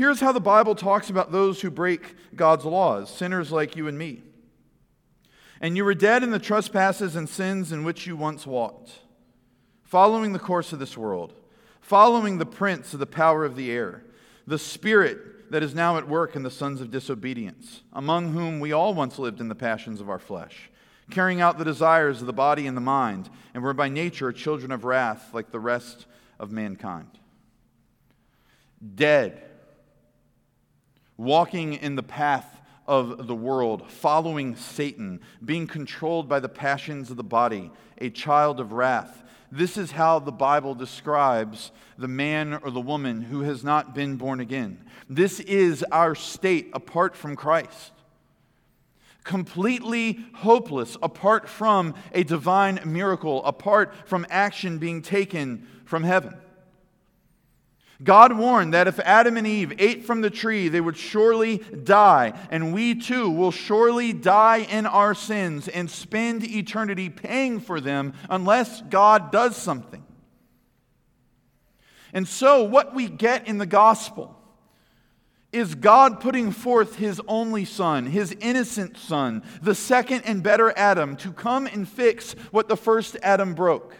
Here's 0.00 0.20
how 0.20 0.32
the 0.32 0.40
Bible 0.40 0.74
talks 0.74 1.10
about 1.10 1.30
those 1.30 1.60
who 1.60 1.70
break 1.70 2.14
God's 2.34 2.64
laws 2.64 3.14
sinners 3.14 3.52
like 3.52 3.76
you 3.76 3.86
and 3.86 3.98
me. 3.98 4.22
And 5.60 5.76
you 5.76 5.84
were 5.84 5.92
dead 5.92 6.22
in 6.22 6.30
the 6.30 6.38
trespasses 6.38 7.16
and 7.16 7.28
sins 7.28 7.70
in 7.70 7.84
which 7.84 8.06
you 8.06 8.16
once 8.16 8.46
walked, 8.46 8.92
following 9.82 10.32
the 10.32 10.38
course 10.38 10.72
of 10.72 10.78
this 10.78 10.96
world, 10.96 11.34
following 11.82 12.38
the 12.38 12.46
prince 12.46 12.94
of 12.94 12.98
the 12.98 13.04
power 13.04 13.44
of 13.44 13.56
the 13.56 13.70
air, 13.70 14.02
the 14.46 14.58
spirit 14.58 15.50
that 15.50 15.62
is 15.62 15.74
now 15.74 15.98
at 15.98 16.08
work 16.08 16.34
in 16.34 16.44
the 16.44 16.50
sons 16.50 16.80
of 16.80 16.90
disobedience, 16.90 17.82
among 17.92 18.32
whom 18.32 18.58
we 18.58 18.72
all 18.72 18.94
once 18.94 19.18
lived 19.18 19.38
in 19.38 19.48
the 19.48 19.54
passions 19.54 20.00
of 20.00 20.08
our 20.08 20.18
flesh, 20.18 20.70
carrying 21.10 21.42
out 21.42 21.58
the 21.58 21.62
desires 21.62 22.22
of 22.22 22.26
the 22.26 22.32
body 22.32 22.66
and 22.66 22.74
the 22.74 22.80
mind, 22.80 23.28
and 23.52 23.62
were 23.62 23.74
by 23.74 23.90
nature 23.90 24.32
children 24.32 24.72
of 24.72 24.84
wrath 24.84 25.34
like 25.34 25.50
the 25.50 25.60
rest 25.60 26.06
of 26.38 26.50
mankind. 26.50 27.18
Dead 28.94 29.49
walking 31.20 31.74
in 31.74 31.96
the 31.96 32.02
path 32.02 32.62
of 32.86 33.26
the 33.26 33.34
world, 33.34 33.90
following 33.90 34.56
Satan, 34.56 35.20
being 35.44 35.66
controlled 35.66 36.26
by 36.30 36.40
the 36.40 36.48
passions 36.48 37.10
of 37.10 37.18
the 37.18 37.22
body, 37.22 37.70
a 37.98 38.08
child 38.08 38.58
of 38.58 38.72
wrath. 38.72 39.22
This 39.52 39.76
is 39.76 39.90
how 39.90 40.18
the 40.18 40.32
Bible 40.32 40.74
describes 40.74 41.72
the 41.98 42.08
man 42.08 42.54
or 42.54 42.70
the 42.70 42.80
woman 42.80 43.20
who 43.20 43.42
has 43.42 43.62
not 43.62 43.94
been 43.94 44.16
born 44.16 44.40
again. 44.40 44.82
This 45.10 45.40
is 45.40 45.84
our 45.92 46.14
state 46.14 46.70
apart 46.72 47.14
from 47.14 47.36
Christ. 47.36 47.92
Completely 49.22 50.24
hopeless 50.36 50.96
apart 51.02 51.50
from 51.50 51.94
a 52.12 52.24
divine 52.24 52.80
miracle, 52.86 53.44
apart 53.44 53.92
from 54.06 54.26
action 54.30 54.78
being 54.78 55.02
taken 55.02 55.68
from 55.84 56.02
heaven. 56.02 56.34
God 58.02 58.32
warned 58.36 58.72
that 58.72 58.88
if 58.88 58.98
Adam 59.00 59.36
and 59.36 59.46
Eve 59.46 59.74
ate 59.78 60.04
from 60.04 60.22
the 60.22 60.30
tree, 60.30 60.68
they 60.68 60.80
would 60.80 60.96
surely 60.96 61.58
die, 61.58 62.32
and 62.50 62.72
we 62.72 62.94
too 62.94 63.30
will 63.30 63.50
surely 63.50 64.12
die 64.12 64.58
in 64.58 64.86
our 64.86 65.14
sins 65.14 65.68
and 65.68 65.90
spend 65.90 66.44
eternity 66.44 67.10
paying 67.10 67.60
for 67.60 67.78
them 67.80 68.14
unless 68.30 68.80
God 68.82 69.30
does 69.30 69.54
something. 69.54 70.02
And 72.12 72.26
so, 72.26 72.64
what 72.64 72.94
we 72.94 73.08
get 73.08 73.46
in 73.46 73.58
the 73.58 73.66
gospel 73.66 74.36
is 75.52 75.74
God 75.74 76.20
putting 76.20 76.52
forth 76.52 76.96
his 76.96 77.20
only 77.26 77.64
son, 77.64 78.06
his 78.06 78.34
innocent 78.40 78.96
son, 78.96 79.42
the 79.60 79.74
second 79.74 80.22
and 80.22 80.42
better 80.42 80.72
Adam, 80.76 81.16
to 81.16 81.32
come 81.32 81.66
and 81.66 81.88
fix 81.88 82.32
what 82.50 82.68
the 82.68 82.76
first 82.76 83.16
Adam 83.22 83.54
broke. 83.54 83.94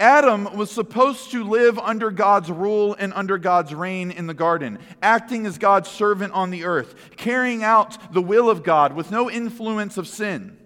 Adam 0.00 0.56
was 0.56 0.70
supposed 0.70 1.30
to 1.30 1.44
live 1.44 1.78
under 1.78 2.10
God's 2.10 2.50
rule 2.50 2.96
and 2.98 3.12
under 3.12 3.36
God's 3.36 3.74
reign 3.74 4.10
in 4.10 4.26
the 4.26 4.34
garden, 4.34 4.78
acting 5.02 5.44
as 5.44 5.58
God's 5.58 5.90
servant 5.90 6.32
on 6.32 6.50
the 6.50 6.64
earth, 6.64 6.94
carrying 7.16 7.62
out 7.62 8.12
the 8.14 8.22
will 8.22 8.48
of 8.48 8.62
God 8.62 8.94
with 8.94 9.10
no 9.10 9.30
influence 9.30 9.98
of 9.98 10.08
sin. 10.08 10.56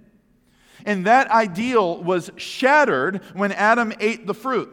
And 0.86 1.06
that 1.06 1.30
ideal 1.30 2.02
was 2.02 2.30
shattered 2.36 3.22
when 3.34 3.50
Adam 3.50 3.92
ate 3.98 4.26
the 4.26 4.34
fruit. 4.34 4.70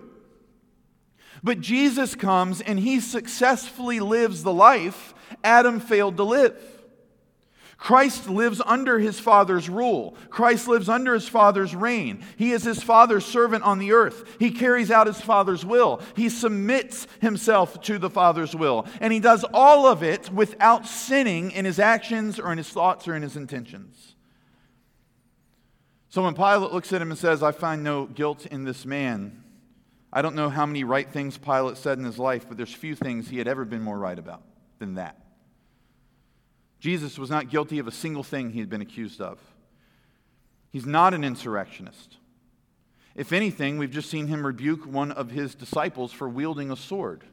But 1.43 1.59
Jesus 1.59 2.13
comes 2.13 2.61
and 2.61 2.79
he 2.79 2.99
successfully 2.99 3.99
lives 3.99 4.43
the 4.43 4.53
life 4.53 5.15
Adam 5.43 5.79
failed 5.79 6.17
to 6.17 6.23
live. 6.23 6.80
Christ 7.81 8.29
lives 8.29 8.61
under 8.63 8.99
his 8.99 9.19
Father's 9.19 9.67
rule. 9.67 10.15
Christ 10.29 10.67
lives 10.67 10.87
under 10.87 11.15
his 11.15 11.27
Father's 11.27 11.75
reign. 11.75 12.23
He 12.37 12.51
is 12.51 12.61
his 12.61 12.83
Father's 12.83 13.25
servant 13.25 13.63
on 13.63 13.79
the 13.79 13.93
earth. 13.93 14.35
He 14.37 14.51
carries 14.51 14.91
out 14.91 15.07
his 15.07 15.19
Father's 15.19 15.65
will. 15.65 15.99
He 16.15 16.29
submits 16.29 17.07
himself 17.21 17.81
to 17.81 17.97
the 17.97 18.11
Father's 18.11 18.55
will. 18.55 18.85
And 18.99 19.11
he 19.11 19.19
does 19.19 19.43
all 19.51 19.87
of 19.87 20.03
it 20.03 20.31
without 20.31 20.85
sinning 20.85 21.49
in 21.49 21.65
his 21.65 21.79
actions 21.79 22.39
or 22.39 22.51
in 22.51 22.59
his 22.59 22.69
thoughts 22.69 23.07
or 23.07 23.15
in 23.15 23.23
his 23.23 23.35
intentions. 23.35 24.13
So 26.09 26.21
when 26.21 26.35
Pilate 26.35 26.71
looks 26.71 26.93
at 26.93 27.01
him 27.01 27.09
and 27.09 27.17
says, 27.17 27.41
I 27.41 27.51
find 27.51 27.83
no 27.83 28.05
guilt 28.05 28.45
in 28.45 28.63
this 28.63 28.85
man, 28.85 29.43
I 30.13 30.21
don't 30.21 30.35
know 30.35 30.49
how 30.49 30.67
many 30.67 30.83
right 30.83 31.09
things 31.09 31.35
Pilate 31.39 31.77
said 31.77 31.97
in 31.97 32.03
his 32.03 32.19
life, 32.19 32.45
but 32.47 32.57
there's 32.57 32.75
few 32.75 32.93
things 32.93 33.27
he 33.27 33.39
had 33.39 33.47
ever 33.47 33.65
been 33.65 33.81
more 33.81 33.97
right 33.97 34.19
about 34.19 34.43
than 34.77 34.93
that. 34.95 35.20
Jesus 36.81 37.19
was 37.19 37.29
not 37.29 37.49
guilty 37.49 37.77
of 37.77 37.87
a 37.87 37.91
single 37.91 38.23
thing 38.23 38.49
he 38.49 38.59
had 38.59 38.69
been 38.69 38.81
accused 38.81 39.21
of. 39.21 39.39
He's 40.71 40.85
not 40.85 41.13
an 41.13 41.23
insurrectionist. 41.23 42.17
If 43.15 43.31
anything, 43.31 43.77
we've 43.77 43.91
just 43.91 44.09
seen 44.09 44.27
him 44.27 44.43
rebuke 44.43 44.85
one 44.85 45.11
of 45.11 45.29
his 45.29 45.53
disciples 45.53 46.11
for 46.11 46.27
wielding 46.27 46.71
a 46.71 46.75
sword. 46.75 47.23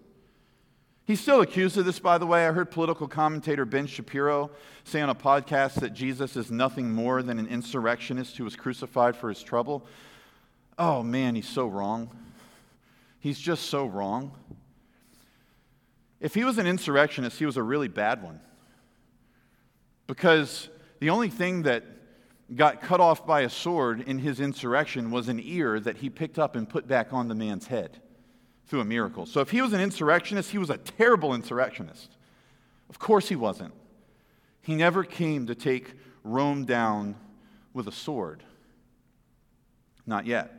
He's 1.06 1.20
still 1.20 1.40
accused 1.40 1.78
of 1.78 1.86
this, 1.86 1.98
by 1.98 2.18
the 2.18 2.26
way. 2.26 2.46
I 2.46 2.52
heard 2.52 2.70
political 2.70 3.08
commentator 3.08 3.64
Ben 3.64 3.86
Shapiro 3.86 4.50
say 4.84 5.00
on 5.00 5.08
a 5.08 5.14
podcast 5.14 5.76
that 5.76 5.94
Jesus 5.94 6.36
is 6.36 6.50
nothing 6.50 6.90
more 6.90 7.22
than 7.22 7.38
an 7.38 7.46
insurrectionist 7.46 8.36
who 8.36 8.44
was 8.44 8.54
crucified 8.54 9.16
for 9.16 9.30
his 9.30 9.42
trouble. 9.42 9.86
Oh 10.78 11.02
man, 11.02 11.34
he's 11.34 11.48
so 11.48 11.66
wrong. 11.66 12.10
He's 13.18 13.38
just 13.38 13.70
so 13.70 13.86
wrong. 13.86 14.32
If 16.20 16.34
he 16.34 16.44
was 16.44 16.58
an 16.58 16.66
insurrectionist, 16.66 17.38
he 17.38 17.46
was 17.46 17.56
a 17.56 17.62
really 17.62 17.88
bad 17.88 18.22
one. 18.22 18.40
Because 20.08 20.68
the 20.98 21.10
only 21.10 21.28
thing 21.28 21.62
that 21.62 21.84
got 22.56 22.80
cut 22.80 22.98
off 22.98 23.24
by 23.24 23.42
a 23.42 23.50
sword 23.50 24.00
in 24.00 24.18
his 24.18 24.40
insurrection 24.40 25.12
was 25.12 25.28
an 25.28 25.38
ear 25.44 25.78
that 25.78 25.98
he 25.98 26.10
picked 26.10 26.38
up 26.38 26.56
and 26.56 26.68
put 26.68 26.88
back 26.88 27.12
on 27.12 27.28
the 27.28 27.34
man's 27.36 27.68
head. 27.68 28.00
through 28.68 28.80
a 28.80 28.84
miracle. 28.84 29.26
So 29.26 29.40
if 29.40 29.50
he 29.50 29.62
was 29.62 29.72
an 29.72 29.80
insurrectionist, 29.80 30.50
he 30.50 30.58
was 30.58 30.70
a 30.70 30.76
terrible 30.76 31.34
insurrectionist. 31.34 32.10
Of 32.90 32.98
course 32.98 33.28
he 33.28 33.36
wasn't. 33.36 33.72
He 34.60 34.74
never 34.74 35.04
came 35.04 35.46
to 35.46 35.54
take 35.54 35.94
Rome 36.22 36.66
down 36.66 37.16
with 37.72 37.88
a 37.88 37.92
sword. 37.92 38.42
Not 40.06 40.26
yet. 40.26 40.52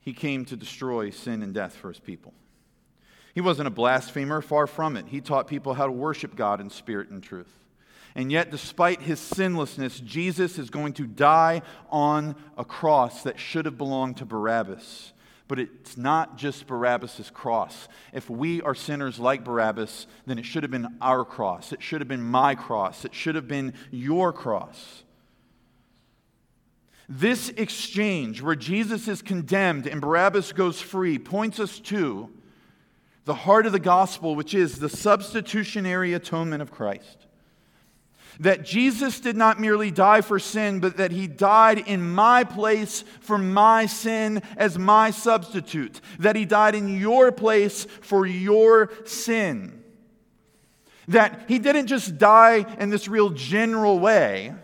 He 0.00 0.14
came 0.14 0.46
to 0.46 0.56
destroy 0.56 1.10
sin 1.10 1.42
and 1.42 1.52
death 1.52 1.74
for 1.74 1.88
his 1.88 2.00
people. 2.00 2.32
He 3.34 3.42
wasn't 3.42 3.68
a 3.68 3.70
blasphemer, 3.70 4.40
far 4.40 4.66
from 4.66 4.96
it. 4.96 5.06
He 5.08 5.20
taught 5.20 5.46
people 5.46 5.74
how 5.74 5.86
to 5.86 5.92
worship 5.92 6.34
God 6.34 6.60
in 6.60 6.70
spirit 6.70 7.10
and 7.10 7.22
truth. 7.22 7.52
And 8.14 8.32
yet, 8.32 8.50
despite 8.50 9.02
his 9.02 9.20
sinlessness, 9.20 10.00
Jesus 10.00 10.58
is 10.58 10.70
going 10.70 10.94
to 10.94 11.06
die 11.06 11.62
on 11.90 12.34
a 12.56 12.64
cross 12.64 13.22
that 13.22 13.38
should 13.38 13.64
have 13.64 13.78
belonged 13.78 14.16
to 14.18 14.26
Barabbas. 14.26 15.12
But 15.46 15.58
it's 15.58 15.96
not 15.96 16.36
just 16.36 16.66
Barabbas' 16.66 17.30
cross. 17.30 17.88
If 18.12 18.28
we 18.28 18.60
are 18.62 18.74
sinners 18.74 19.18
like 19.18 19.44
Barabbas, 19.44 20.06
then 20.26 20.38
it 20.38 20.44
should 20.44 20.62
have 20.62 20.70
been 20.70 20.98
our 21.00 21.24
cross. 21.24 21.72
It 21.72 21.82
should 21.82 22.00
have 22.00 22.08
been 22.08 22.22
my 22.22 22.54
cross. 22.54 23.04
It 23.04 23.14
should 23.14 23.34
have 23.34 23.48
been 23.48 23.72
your 23.90 24.32
cross. 24.32 25.04
This 27.08 27.48
exchange, 27.50 28.42
where 28.42 28.54
Jesus 28.54 29.08
is 29.08 29.22
condemned 29.22 29.86
and 29.86 30.00
Barabbas 30.00 30.52
goes 30.52 30.82
free, 30.82 31.18
points 31.18 31.58
us 31.58 31.80
to 31.80 32.28
the 33.24 33.34
heart 33.34 33.64
of 33.64 33.72
the 33.72 33.78
gospel, 33.78 34.34
which 34.34 34.52
is 34.52 34.78
the 34.78 34.90
substitutionary 34.90 36.12
atonement 36.12 36.60
of 36.60 36.70
Christ. 36.70 37.27
That 38.40 38.64
Jesus 38.64 39.18
did 39.18 39.36
not 39.36 39.60
merely 39.60 39.90
die 39.90 40.20
for 40.20 40.38
sin, 40.38 40.78
but 40.78 40.96
that 40.98 41.10
he 41.10 41.26
died 41.26 41.78
in 41.78 42.14
my 42.14 42.44
place 42.44 43.02
for 43.20 43.36
my 43.36 43.86
sin 43.86 44.42
as 44.56 44.78
my 44.78 45.10
substitute. 45.10 46.00
That 46.20 46.36
he 46.36 46.44
died 46.44 46.76
in 46.76 47.00
your 47.00 47.32
place 47.32 47.84
for 47.84 48.26
your 48.26 48.92
sin. 49.04 49.82
That 51.08 51.46
he 51.48 51.58
didn't 51.58 51.88
just 51.88 52.18
die 52.18 52.64
in 52.78 52.90
this 52.90 53.08
real 53.08 53.30
general 53.30 53.98
way, 53.98 54.54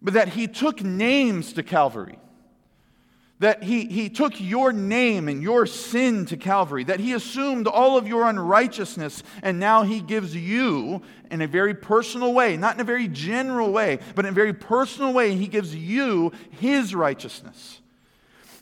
but 0.00 0.14
that 0.14 0.28
he 0.28 0.46
took 0.46 0.82
names 0.82 1.52
to 1.54 1.62
Calvary 1.62 2.18
that 3.40 3.62
he, 3.62 3.86
he 3.86 4.08
took 4.08 4.40
your 4.40 4.72
name 4.72 5.28
and 5.28 5.42
your 5.42 5.66
sin 5.66 6.26
to 6.26 6.36
Calvary, 6.36 6.84
that 6.84 7.00
he 7.00 7.12
assumed 7.12 7.68
all 7.68 7.96
of 7.96 8.08
your 8.08 8.28
unrighteousness, 8.28 9.22
and 9.42 9.60
now 9.60 9.84
he 9.84 10.00
gives 10.00 10.34
you, 10.34 11.02
in 11.30 11.40
a 11.40 11.46
very 11.46 11.74
personal 11.74 12.32
way, 12.34 12.56
not 12.56 12.74
in 12.74 12.80
a 12.80 12.84
very 12.84 13.06
general 13.06 13.70
way, 13.70 14.00
but 14.14 14.24
in 14.24 14.32
a 14.32 14.34
very 14.34 14.52
personal 14.52 15.12
way, 15.12 15.36
he 15.36 15.46
gives 15.46 15.74
you 15.74 16.32
his 16.50 16.94
righteousness. 16.94 17.80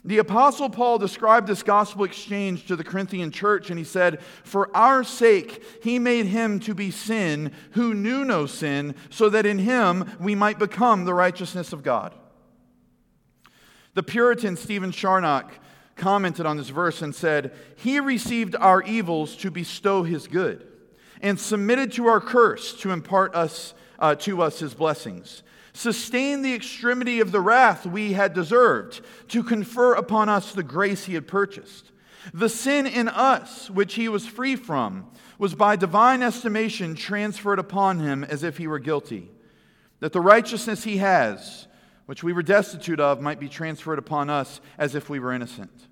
The 0.05 0.19
Apostle 0.19 0.69
Paul 0.69 0.99
described 0.99 1.47
this 1.47 1.63
gospel 1.63 2.05
exchange 2.05 2.67
to 2.67 2.75
the 2.75 2.83
Corinthian 2.83 3.31
church, 3.31 3.69
and 3.69 3.79
he 3.79 3.83
said, 3.83 4.21
For 4.21 4.69
our 4.75 5.03
sake, 5.03 5.61
he 5.83 5.97
made 5.97 6.27
him 6.27 6.59
to 6.61 6.75
be 6.75 6.91
sin 6.91 7.51
who 7.71 7.93
knew 7.93 8.23
no 8.23 8.45
sin, 8.45 8.95
so 9.09 9.27
that 9.29 9.45
in 9.45 9.57
him 9.57 10.09
we 10.19 10.35
might 10.35 10.59
become 10.59 11.03
the 11.03 11.15
righteousness 11.15 11.73
of 11.73 11.83
God. 11.83 12.13
The 13.97 14.03
Puritan 14.03 14.57
Stephen 14.57 14.91
Charnock 14.91 15.51
commented 15.95 16.45
on 16.45 16.57
this 16.57 16.69
verse 16.69 17.01
and 17.01 17.15
said, 17.15 17.51
He 17.77 17.99
received 17.99 18.55
our 18.55 18.83
evils 18.83 19.35
to 19.37 19.49
bestow 19.49 20.03
his 20.03 20.27
good, 20.27 20.67
and 21.19 21.39
submitted 21.39 21.93
to 21.93 22.05
our 22.05 22.21
curse 22.21 22.79
to 22.81 22.91
impart 22.91 23.33
us, 23.33 23.73
uh, 23.97 24.13
to 24.13 24.43
us 24.43 24.59
his 24.59 24.75
blessings. 24.75 25.41
Sustained 25.73 26.45
the 26.45 26.53
extremity 26.53 27.21
of 27.21 27.31
the 27.31 27.41
wrath 27.41 27.87
we 27.87 28.13
had 28.13 28.35
deserved, 28.35 29.01
to 29.29 29.41
confer 29.41 29.95
upon 29.95 30.29
us 30.29 30.51
the 30.51 30.61
grace 30.61 31.05
he 31.05 31.15
had 31.15 31.27
purchased. 31.27 31.91
The 32.31 32.49
sin 32.49 32.85
in 32.85 33.07
us, 33.07 33.67
which 33.71 33.95
he 33.95 34.09
was 34.09 34.27
free 34.27 34.55
from, 34.55 35.07
was 35.39 35.55
by 35.55 35.75
divine 35.75 36.21
estimation 36.21 36.93
transferred 36.93 37.57
upon 37.57 37.97
him 37.97 38.23
as 38.23 38.43
if 38.43 38.57
he 38.57 38.67
were 38.67 38.77
guilty. 38.77 39.31
That 40.01 40.13
the 40.13 40.21
righteousness 40.21 40.83
he 40.83 40.97
has, 40.97 41.66
which 42.07 42.23
we 42.23 42.33
were 42.33 42.41
destitute 42.41 42.99
of, 42.99 43.21
might 43.21 43.39
be 43.39 43.49
transferred 43.49 43.99
upon 43.99 44.29
us 44.29 44.59
as 44.77 44.95
if 44.95 45.09
we 45.09 45.19
were 45.19 45.33
innocent. 45.33 45.87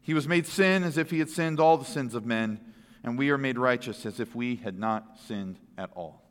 He 0.00 0.14
was 0.14 0.26
made 0.26 0.46
sin 0.46 0.82
as 0.82 0.98
if 0.98 1.10
he 1.10 1.18
had 1.18 1.30
sinned 1.30 1.60
all 1.60 1.76
the 1.76 1.84
sins 1.84 2.14
of 2.14 2.26
men, 2.26 2.60
and 3.04 3.16
we 3.16 3.30
are 3.30 3.38
made 3.38 3.58
righteous 3.58 4.04
as 4.04 4.18
if 4.18 4.34
we 4.34 4.56
had 4.56 4.78
not 4.78 5.18
sinned 5.26 5.58
at 5.78 5.90
all. 5.94 6.22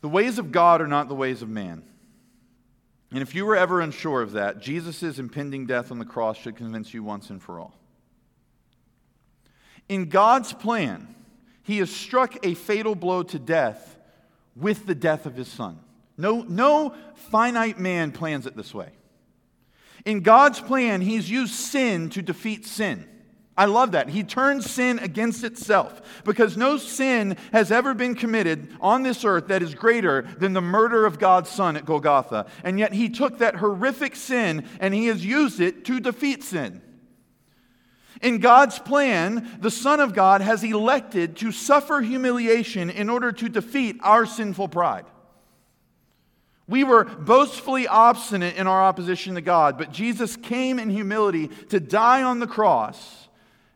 The 0.00 0.08
ways 0.08 0.38
of 0.38 0.52
God 0.52 0.80
are 0.80 0.86
not 0.86 1.08
the 1.08 1.14
ways 1.14 1.42
of 1.42 1.48
man. 1.48 1.82
And 3.10 3.20
if 3.20 3.34
you 3.34 3.44
were 3.44 3.56
ever 3.56 3.80
unsure 3.80 4.22
of 4.22 4.32
that, 4.32 4.60
Jesus' 4.60 5.18
impending 5.18 5.66
death 5.66 5.90
on 5.90 5.98
the 5.98 6.04
cross 6.04 6.38
should 6.38 6.56
convince 6.56 6.94
you 6.94 7.02
once 7.02 7.28
and 7.30 7.42
for 7.42 7.60
all. 7.60 7.74
In 9.88 10.08
God's 10.08 10.52
plan, 10.52 11.14
he 11.62 11.78
has 11.78 11.90
struck 11.90 12.44
a 12.44 12.54
fatal 12.54 12.94
blow 12.94 13.22
to 13.24 13.38
death 13.38 13.96
with 14.56 14.86
the 14.86 14.94
death 14.94 15.26
of 15.26 15.36
his 15.36 15.48
son. 15.48 15.78
No, 16.16 16.42
no 16.48 16.94
finite 17.14 17.78
man 17.78 18.10
plans 18.12 18.46
it 18.46 18.56
this 18.56 18.74
way. 18.74 18.90
In 20.04 20.20
God's 20.20 20.60
plan, 20.60 21.00
he's 21.00 21.30
used 21.30 21.54
sin 21.54 22.10
to 22.10 22.22
defeat 22.22 22.64
sin. 22.64 23.06
I 23.58 23.64
love 23.64 23.92
that. 23.92 24.10
He 24.10 24.22
turns 24.22 24.70
sin 24.70 24.98
against 24.98 25.42
itself 25.42 26.22
because 26.24 26.56
no 26.56 26.76
sin 26.76 27.36
has 27.52 27.72
ever 27.72 27.94
been 27.94 28.14
committed 28.14 28.68
on 28.80 29.02
this 29.02 29.24
earth 29.24 29.48
that 29.48 29.62
is 29.62 29.74
greater 29.74 30.22
than 30.38 30.52
the 30.52 30.60
murder 30.60 31.06
of 31.06 31.18
God's 31.18 31.48
son 31.48 31.76
at 31.76 31.86
Golgotha. 31.86 32.46
And 32.64 32.78
yet 32.78 32.92
he 32.92 33.08
took 33.08 33.38
that 33.38 33.56
horrific 33.56 34.14
sin 34.14 34.66
and 34.78 34.92
he 34.92 35.06
has 35.06 35.24
used 35.24 35.60
it 35.60 35.86
to 35.86 36.00
defeat 36.00 36.44
sin. 36.44 36.82
In 38.22 38.38
God's 38.38 38.78
plan, 38.78 39.58
the 39.60 39.70
Son 39.70 40.00
of 40.00 40.14
God 40.14 40.40
has 40.40 40.64
elected 40.64 41.36
to 41.36 41.52
suffer 41.52 42.00
humiliation 42.00 42.90
in 42.90 43.10
order 43.10 43.32
to 43.32 43.48
defeat 43.48 43.98
our 44.02 44.26
sinful 44.26 44.68
pride. 44.68 45.04
We 46.68 46.82
were 46.82 47.04
boastfully 47.04 47.86
obstinate 47.86 48.56
in 48.56 48.66
our 48.66 48.82
opposition 48.82 49.36
to 49.36 49.40
God, 49.40 49.78
but 49.78 49.92
Jesus 49.92 50.36
came 50.36 50.78
in 50.78 50.90
humility 50.90 51.48
to 51.68 51.78
die 51.78 52.22
on 52.22 52.40
the 52.40 52.46
cross 52.46 53.28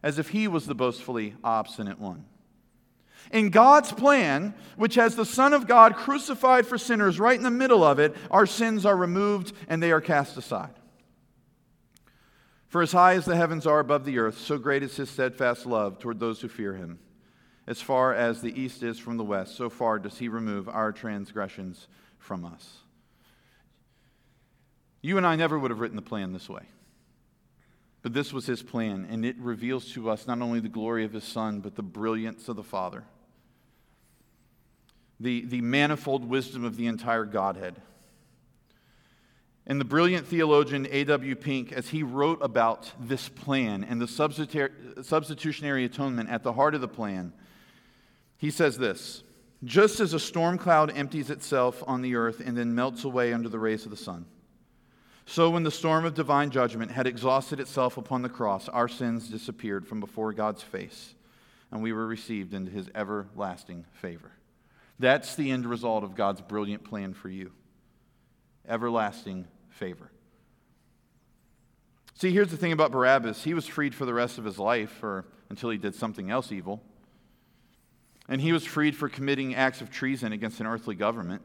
as 0.02 0.18
if 0.18 0.30
he 0.30 0.48
was 0.48 0.66
the 0.66 0.74
boastfully 0.74 1.34
obstinate 1.44 2.00
one. 2.00 2.24
In 3.30 3.50
God's 3.50 3.92
plan, 3.92 4.54
which 4.76 4.96
has 4.96 5.14
the 5.14 5.24
Son 5.24 5.52
of 5.52 5.68
God 5.68 5.94
crucified 5.94 6.66
for 6.66 6.78
sinners 6.78 7.20
right 7.20 7.36
in 7.36 7.44
the 7.44 7.50
middle 7.50 7.84
of 7.84 8.00
it, 8.00 8.16
our 8.30 8.46
sins 8.46 8.84
are 8.84 8.96
removed 8.96 9.52
and 9.68 9.80
they 9.80 9.92
are 9.92 10.00
cast 10.00 10.36
aside. 10.36 10.79
For 12.70 12.82
as 12.82 12.92
high 12.92 13.14
as 13.14 13.24
the 13.24 13.36
heavens 13.36 13.66
are 13.66 13.80
above 13.80 14.04
the 14.04 14.18
earth, 14.18 14.38
so 14.38 14.56
great 14.56 14.84
is 14.84 14.96
his 14.96 15.10
steadfast 15.10 15.66
love 15.66 15.98
toward 15.98 16.20
those 16.20 16.40
who 16.40 16.46
fear 16.46 16.74
him. 16.74 17.00
As 17.66 17.82
far 17.82 18.14
as 18.14 18.40
the 18.40 18.58
east 18.58 18.84
is 18.84 18.96
from 18.96 19.16
the 19.16 19.24
west, 19.24 19.56
so 19.56 19.68
far 19.68 19.98
does 19.98 20.18
he 20.18 20.28
remove 20.28 20.68
our 20.68 20.92
transgressions 20.92 21.88
from 22.16 22.44
us. 22.44 22.78
You 25.02 25.16
and 25.16 25.26
I 25.26 25.34
never 25.34 25.58
would 25.58 25.72
have 25.72 25.80
written 25.80 25.96
the 25.96 26.02
plan 26.02 26.32
this 26.32 26.48
way. 26.48 26.62
But 28.02 28.14
this 28.14 28.32
was 28.32 28.46
his 28.46 28.62
plan, 28.62 29.04
and 29.10 29.24
it 29.24 29.36
reveals 29.38 29.92
to 29.92 30.08
us 30.08 30.28
not 30.28 30.40
only 30.40 30.60
the 30.60 30.68
glory 30.68 31.04
of 31.04 31.12
his 31.12 31.24
Son, 31.24 31.58
but 31.58 31.74
the 31.74 31.82
brilliance 31.82 32.48
of 32.48 32.54
the 32.54 32.62
Father, 32.62 33.02
the, 35.18 35.44
the 35.44 35.60
manifold 35.60 36.24
wisdom 36.24 36.64
of 36.64 36.76
the 36.76 36.86
entire 36.86 37.24
Godhead. 37.24 37.82
And 39.70 39.80
the 39.80 39.84
brilliant 39.84 40.26
theologian 40.26 40.88
A.W. 40.90 41.36
Pink, 41.36 41.70
as 41.70 41.90
he 41.90 42.02
wrote 42.02 42.40
about 42.42 42.90
this 42.98 43.28
plan 43.28 43.84
and 43.84 44.00
the 44.00 44.08
substitutionary 45.00 45.84
atonement 45.84 46.28
at 46.28 46.42
the 46.42 46.54
heart 46.54 46.74
of 46.74 46.80
the 46.80 46.88
plan, 46.88 47.32
he 48.36 48.50
says 48.50 48.78
this 48.78 49.22
Just 49.62 50.00
as 50.00 50.12
a 50.12 50.18
storm 50.18 50.58
cloud 50.58 50.90
empties 50.90 51.30
itself 51.30 51.84
on 51.86 52.02
the 52.02 52.16
earth 52.16 52.42
and 52.44 52.58
then 52.58 52.74
melts 52.74 53.04
away 53.04 53.32
under 53.32 53.48
the 53.48 53.60
rays 53.60 53.84
of 53.84 53.92
the 53.92 53.96
sun, 53.96 54.26
so 55.24 55.50
when 55.50 55.62
the 55.62 55.70
storm 55.70 56.04
of 56.04 56.14
divine 56.14 56.50
judgment 56.50 56.90
had 56.90 57.06
exhausted 57.06 57.60
itself 57.60 57.96
upon 57.96 58.22
the 58.22 58.28
cross, 58.28 58.68
our 58.68 58.88
sins 58.88 59.28
disappeared 59.28 59.86
from 59.86 60.00
before 60.00 60.32
God's 60.32 60.64
face, 60.64 61.14
and 61.70 61.80
we 61.80 61.92
were 61.92 62.08
received 62.08 62.54
into 62.54 62.72
his 62.72 62.90
everlasting 62.92 63.84
favor. 63.92 64.32
That's 64.98 65.36
the 65.36 65.52
end 65.52 65.64
result 65.64 66.02
of 66.02 66.16
God's 66.16 66.40
brilliant 66.40 66.82
plan 66.82 67.14
for 67.14 67.28
you 67.28 67.52
everlasting 68.68 69.46
favor. 69.80 70.12
See, 72.14 72.30
here's 72.32 72.50
the 72.50 72.58
thing 72.58 72.72
about 72.72 72.92
Barabbas 72.92 73.42
he 73.42 73.54
was 73.54 73.66
freed 73.66 73.94
for 73.94 74.04
the 74.04 74.12
rest 74.12 74.36
of 74.36 74.44
his 74.44 74.58
life 74.58 75.02
or 75.02 75.24
until 75.48 75.70
he 75.70 75.78
did 75.78 75.94
something 75.94 76.30
else 76.30 76.52
evil. 76.52 76.82
And 78.28 78.42
he 78.42 78.52
was 78.52 78.64
freed 78.64 78.94
for 78.94 79.08
committing 79.08 79.54
acts 79.54 79.80
of 79.80 79.90
treason 79.90 80.32
against 80.32 80.60
an 80.60 80.66
earthly 80.66 80.94
government. 80.94 81.40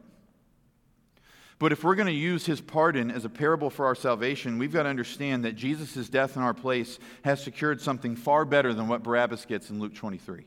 But 1.60 1.72
if 1.72 1.86
we're 1.86 1.96
going 1.96 2.08
to 2.08 2.14
use 2.14 2.46
his 2.46 2.60
pardon 2.60 3.10
as 3.10 3.24
a 3.24 3.30
parable 3.30 3.70
for 3.70 3.86
our 3.86 3.96
salvation, 3.96 4.60
we've 4.60 4.74
got 4.74 4.84
to 4.84 4.90
understand 4.90 5.46
that 5.46 5.56
Jesus' 5.56 6.10
death 6.10 6.36
in 6.36 6.44
our 6.44 6.54
place 6.54 7.00
has 7.24 7.42
secured 7.42 7.80
something 7.80 8.18
far 8.18 8.44
better 8.44 8.74
than 8.74 8.90
what 8.90 9.02
Barabbas 9.02 9.46
gets 9.46 9.70
in 9.70 9.80
Luke 9.80 9.96
23. 9.96 10.46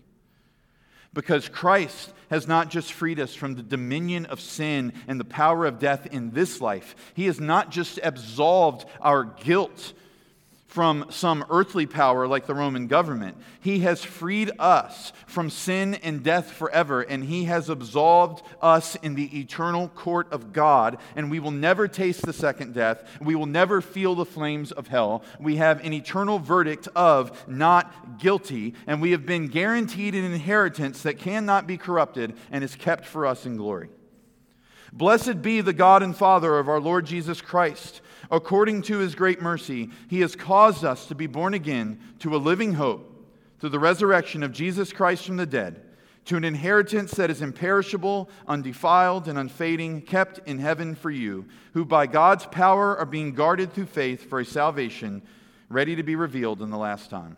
Because 1.15 1.49
Christ 1.49 2.13
has 2.31 2.47
not 2.47 2.69
just 2.69 2.93
freed 2.93 3.19
us 3.19 3.35
from 3.35 3.55
the 3.55 3.63
dominion 3.63 4.27
of 4.27 4.41
sin 4.41 4.93
and 5.07 5.19
the 5.19 5.25
power 5.25 5.67
of 5.67 5.79
death 5.79 6.07
in 6.07 6.31
this 6.31 6.61
life, 6.61 6.95
He 7.15 7.27
has 7.27 7.41
not 7.41 7.71
just 7.71 7.99
absolved 8.03 8.85
our 9.01 9.25
guilt 9.25 9.95
from 10.69 11.07
some 11.09 11.45
earthly 11.49 11.87
power 11.87 12.29
like 12.29 12.47
the 12.47 12.55
Roman 12.55 12.87
government. 12.87 13.39
He 13.59 13.81
has 13.81 14.05
freed 14.05 14.51
us 14.59 15.15
from 15.27 15.49
sin 15.49 15.95
and 15.95 16.23
death 16.23 16.53
forever, 16.53 17.01
and 17.01 17.25
He 17.25 17.45
has 17.45 17.71
absolved 17.71 18.43
us 18.61 18.95
in 18.97 19.15
the 19.15 19.41
eternal 19.41 19.89
court 19.89 20.29
of 20.31 20.53
God. 20.53 20.99
And 21.17 21.31
we 21.31 21.41
will 21.41 21.51
never 21.51 21.89
taste 21.89 22.25
the 22.25 22.35
second 22.35 22.75
death. 22.75 23.03
We 23.19 23.35
will 23.35 23.47
never 23.47 23.81
feel 23.81 24.15
the 24.15 24.27
flames 24.27 24.71
of 24.71 24.89
hell. 24.89 25.25
We 25.41 25.57
have 25.57 25.83
an 25.85 25.95
eternal 25.95 26.39
verdict 26.39 26.87
of 26.95 27.49
not 27.49 28.19
guilty, 28.19 28.75
and 28.87 29.01
we 29.01 29.13
have 29.13 29.25
been 29.25 29.49
guaranteed 29.49 30.15
an 30.15 30.25
inheritance 30.25 31.03
that 31.03 31.19
cannot 31.19 31.67
be 31.67 31.79
corrupted 31.79 32.35
and 32.53 32.63
is 32.63 32.77
kept 32.77 33.07
for 33.07 33.25
us 33.25 33.47
in 33.47 33.57
glory. 33.57 33.89
Blessed 34.93 35.41
be 35.41 35.63
the 35.63 35.73
God 35.73 36.03
and 36.03 36.15
Father 36.15 36.59
of 36.59 36.69
our 36.69 36.81
Lord 36.81 37.07
Jesus 37.07 37.41
Christ 37.41 38.03
according 38.31 38.83
to 38.83 38.99
his 38.99 39.15
great 39.15 39.41
mercy, 39.41 39.91
he 40.09 40.21
has 40.21 40.37
caused 40.37 40.85
us 40.85 41.07
to 41.07 41.15
be 41.15 41.27
born 41.27 41.55
again 41.55 42.01
to 42.21 42.35
a 42.35 42.39
living 42.39 42.75
hope 42.75 43.15
through 43.59 43.71
the 43.71 43.79
resurrection 43.79 44.43
of 44.43 44.53
Jesus 44.53 44.93
Christ 44.93 45.27
from 45.27 45.37
the 45.37 45.47
dead, 45.47 45.83
to 46.27 46.37
an 46.37 46.45
inheritance 46.45 47.13
that 47.13 47.31
is 47.31 47.43
imperishable, 47.43 48.29
undefiled, 48.47 49.29
and 49.29 49.39
unfading, 49.39 50.03
kept 50.03 50.47
in 50.47 50.59
heaven 50.59 50.95
for 50.95 51.11
you, 51.11 51.47
who 51.73 51.85
by 51.85 52.07
God's 52.07 52.47
power 52.47 52.97
are 52.97 53.07
being 53.07 53.33
guarded 53.33 53.73
through 53.73 53.87
faith 53.87 54.29
for 54.29 54.41
a 54.41 54.45
salvation 54.45 55.23
ready 55.69 55.97
to 55.97 56.03
be 56.03 56.17
revealed 56.17 56.63
in 56.63 56.71
the 56.71 56.79
last 56.79 57.11
time. 57.11 57.37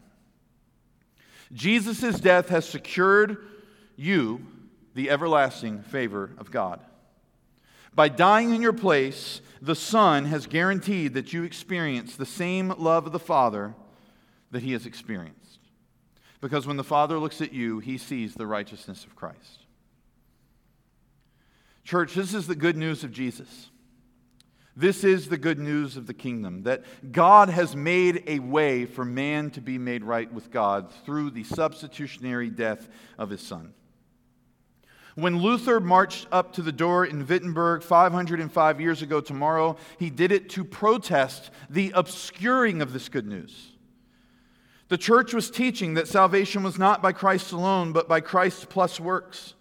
Jesus' 1.53 2.20
death 2.20 2.48
has 2.48 2.68
secured 2.68 3.38
you 3.96 4.46
the 4.94 5.11
everlasting 5.11 5.83
favor 5.83 6.31
of 6.38 6.50
God. 6.50 6.81
By 7.94 8.09
dying 8.09 8.55
in 8.55 8.62
your 8.62 8.72
place, 8.72 9.40
the 9.61 9.74
Son 9.74 10.24
has 10.26 10.46
guaranteed 10.46 11.14
that 11.14 11.33
you 11.33 11.42
experience 11.42 12.16
the 12.16 12.26
same 12.26 12.70
love 12.79 13.07
of 13.07 13.12
the 13.12 13.18
Father 13.18 13.74
that 14.50 14.62
He 14.62 14.72
has 14.72 14.87
experienced. 14.87 15.59
Because 16.40 16.66
when 16.66 16.76
the 16.76 16.85
Father 16.85 17.18
looks 17.18 17.40
at 17.40 17.53
you, 17.53 17.81
He 17.81 17.98
sees 17.98 18.35
the 18.35 18.46
righteousness 18.46 19.05
of 19.05 19.16
Christ. 19.16 19.66
Church, 21.85 22.14
this 22.14 22.35
is 22.35 22.46
the 22.46 22.55
good 22.55 22.76
news 22.76 23.05
of 23.05 23.12
Jesus. 23.12 23.70
This 24.76 25.03
is 25.03 25.29
the 25.29 25.37
good 25.37 25.59
news 25.59 25.96
of 25.96 26.07
the 26.07 26.14
kingdom 26.14 26.62
that 26.62 26.85
God 27.12 27.50
has 27.50 27.74
made 27.74 28.22
a 28.26 28.38
way 28.38 28.87
for 28.87 29.05
man 29.05 29.50
to 29.50 29.61
be 29.61 29.76
made 29.76 30.05
right 30.05 30.33
with 30.33 30.50
God 30.50 30.90
through 31.05 31.31
the 31.31 31.44
substitutionary 31.44 32.48
death 32.48 32.88
of 33.18 33.31
his 33.31 33.40
Son. 33.40 33.74
When 35.20 35.42
Luther 35.42 35.80
marched 35.80 36.28
up 36.33 36.54
to 36.54 36.62
the 36.62 36.72
door 36.72 37.04
in 37.04 37.26
Wittenberg 37.26 37.83
505 37.83 38.80
years 38.80 39.02
ago 39.02 39.20
tomorrow, 39.20 39.76
he 39.98 40.09
did 40.09 40.33
it 40.33 40.48
to 40.50 40.64
protest 40.64 41.50
the 41.68 41.92
obscuring 41.94 42.80
of 42.80 42.94
this 42.94 43.11
good 43.11 43.26
news. 43.26 43.72
The 44.88 44.96
church 44.96 45.35
was 45.35 45.50
teaching 45.50 45.92
that 45.94 46.09
salvation 46.09 46.62
was 46.62 46.78
not 46.78 47.02
by 47.02 47.12
Christ 47.12 47.52
alone, 47.52 47.92
but 47.92 48.09
by 48.09 48.20
Christ 48.20 48.70
plus 48.70 48.98
works. 48.98 49.52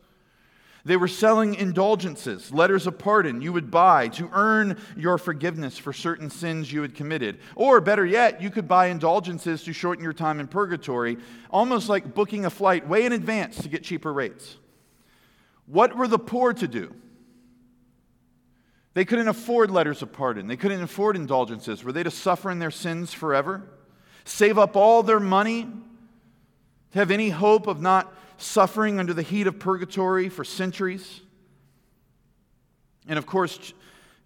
They 0.86 0.96
were 0.96 1.10
selling 1.10 1.56
indulgences, 1.56 2.54
letters 2.54 2.88
of 2.88 2.98
pardon 2.98 3.42
you 3.42 3.52
would 3.52 3.70
buy 3.70 4.08
to 4.08 4.30
earn 4.32 4.78
your 4.96 5.18
forgiveness 5.18 5.78
for 5.78 5.92
certain 5.92 6.30
sins 6.30 6.72
you 6.72 6.82
had 6.84 6.96
committed. 6.96 7.38
Or 7.58 7.82
better 7.82 8.06
yet, 8.06 8.42
you 8.42 8.50
could 8.50 8.70
buy 8.70 8.88
indulgences 8.88 9.66
to 9.66 9.74
shorten 9.74 10.06
your 10.06 10.14
time 10.14 10.40
in 10.40 10.48
purgatory, 10.48 11.18
almost 11.52 11.90
like 11.90 12.16
booking 12.16 12.46
a 12.46 12.50
flight 12.50 12.88
way 12.88 13.06
in 13.06 13.12
advance 13.12 13.62
to 13.62 13.68
get 13.68 13.84
cheaper 13.84 14.14
rates. 14.14 14.56
What 15.70 15.96
were 15.96 16.08
the 16.08 16.20
poor 16.20 16.52
to 16.54 16.68
do? 16.68 16.96
They 18.96 19.06
couldn't 19.06 19.28
afford 19.28 19.70
letters 19.70 20.02
of 20.02 20.12
pardon. 20.12 20.48
They 20.48 20.58
couldn't 20.58 20.82
afford 20.82 21.16
indulgences. 21.16 21.84
Were 21.84 21.92
they 21.92 22.02
to 22.02 22.12
suffer 22.12 22.50
in 22.50 22.58
their 22.58 22.72
sins 22.72 23.14
forever? 23.14 23.70
Save 24.26 24.58
up 24.58 24.76
all 24.76 25.04
their 25.04 25.20
money 25.20 25.68
to 26.92 27.00
have 27.00 27.12
any 27.12 27.30
hope 27.30 27.68
of 27.68 27.82
not 27.82 28.12
suffering 28.38 29.00
under 29.00 29.14
the 29.14 29.22
heat 29.22 29.46
of 29.46 29.60
purgatory 29.60 30.28
for 30.28 30.44
centuries? 30.44 31.22
And 33.08 33.20
of 33.20 33.28
course, 33.28 33.74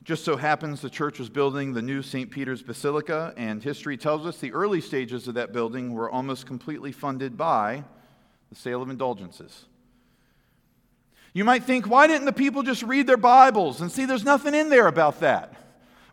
just 0.04 0.24
so 0.24 0.38
happens 0.38 0.82
the 0.82 0.90
church 0.90 1.20
was 1.20 1.30
building 1.30 1.74
the 1.74 1.82
new 1.82 2.02
St. 2.02 2.32
Peter's 2.32 2.64
Basilica, 2.64 3.34
and 3.36 3.62
history 3.62 3.98
tells 3.98 4.26
us 4.26 4.38
the 4.38 4.54
early 4.54 4.80
stages 4.80 5.28
of 5.28 5.34
that 5.34 5.52
building 5.52 5.94
were 5.94 6.10
almost 6.10 6.46
completely 6.46 6.94
funded 6.94 7.38
by 7.38 7.84
the 8.50 8.56
sale 8.56 8.82
of 8.82 8.90
indulgences. 8.90 9.66
You 11.34 11.44
might 11.44 11.64
think, 11.64 11.88
why 11.88 12.08
didn't 12.08 12.26
the 12.26 12.34
people 12.34 12.62
just 12.62 12.84
read 12.84 13.08
their 13.08 13.18
Bibles? 13.18 13.82
And 13.82 13.92
see, 13.92 14.06
there's 14.06 14.24
nothing 14.24 14.54
in 14.54 14.70
there 14.70 14.88
about 14.88 15.20
that. 15.22 15.54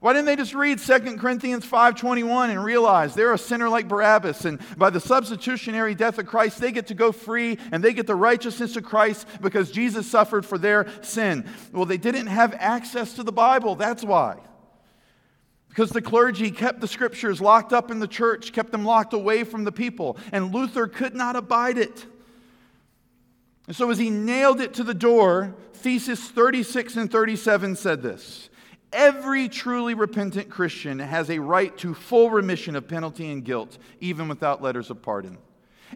Why 0.01 0.15
didn't 0.15 0.25
they 0.25 0.37
just 0.37 0.55
read 0.55 0.81
2 0.81 1.19
Corinthians 1.19 1.67
5:21 1.67 2.49
and 2.49 2.65
realize 2.65 3.15
they're 3.15 3.35
a 3.35 3.39
sinner 3.39 3.69
like 3.69 3.87
Barabbas 3.87 4.47
and 4.47 4.59
by 4.79 4.89
the 4.89 4.99
substitutionary 4.99 5.95
death 5.95 6.19
of 6.19 6.25
Christ 6.25 6.59
they 6.59 6.73
get 6.73 6.87
to 6.87 6.95
go 6.95 7.13
free 7.13 7.59
and 7.71 7.85
they 7.85 7.93
get 7.93 8.07
the 8.07 8.15
righteousness 8.15 8.77
of 8.77 8.85
Christ 8.85 9.27
because 9.43 9.71
Jesus 9.71 10.11
suffered 10.11 10.47
for 10.47 10.57
their 10.57 10.87
sin. 11.03 11.45
Well, 11.71 11.85
they 11.85 11.99
didn't 11.99 12.29
have 12.29 12.55
access 12.59 13.13
to 13.15 13.23
the 13.23 13.33
Bible, 13.33 13.75
that's 13.75 14.03
why. 14.03 14.39
Because 15.69 15.91
the 15.91 16.03
clergy 16.03 16.51
kept 16.51 16.81
the 16.81 16.89
scriptures 16.89 17.39
locked 17.39 17.75
up 17.75 17.91
in 17.91 17.99
the 17.99 18.09
church, 18.09 18.55
kept 18.55 18.73
them 18.73 18.87
locked 18.87 19.13
away 19.13 19.45
from 19.45 19.65
the 19.65 19.73
people, 19.73 20.17
and 20.33 20.55
Luther 20.55 20.87
could 20.87 21.15
not 21.15 21.37
abide 21.37 21.77
it. 21.77 22.07
And 23.71 23.77
so, 23.77 23.89
as 23.89 23.99
he 23.99 24.11
nailed 24.11 24.61
it 24.61 24.75
to 24.75 24.83
the 24.83 24.95
door, 24.95 25.55
Theses 25.75 26.19
36 26.19 26.97
and 26.97 27.09
37 27.09 27.77
said 27.77 28.03
this 28.03 28.51
Every 28.93 29.49
truly 29.49 29.95
repentant 29.95 30.51
Christian 30.51 30.99
has 30.99 31.31
a 31.31 31.39
right 31.39 31.79
to 31.79 31.95
full 31.95 32.31
remission 32.31 32.75
of 32.75 32.89
penalty 32.89 33.31
and 33.31 33.45
guilt, 33.45 33.79
even 34.01 34.27
without 34.27 34.61
letters 34.61 34.91
of 34.91 35.03
pardon. 35.03 35.39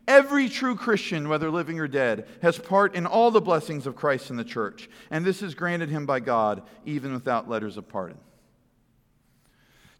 Every 0.06 0.48
true 0.48 0.76
Christian, 0.76 1.28
whether 1.28 1.50
living 1.50 1.80
or 1.80 1.88
dead, 1.88 2.28
has 2.42 2.60
part 2.60 2.94
in 2.94 3.06
all 3.06 3.32
the 3.32 3.40
blessings 3.40 3.88
of 3.88 3.96
Christ 3.96 4.30
in 4.30 4.36
the 4.36 4.44
church, 4.44 4.88
and 5.10 5.24
this 5.24 5.42
is 5.42 5.56
granted 5.56 5.88
him 5.88 6.06
by 6.06 6.20
God, 6.20 6.62
even 6.84 7.12
without 7.12 7.48
letters 7.48 7.76
of 7.76 7.88
pardon. 7.88 8.18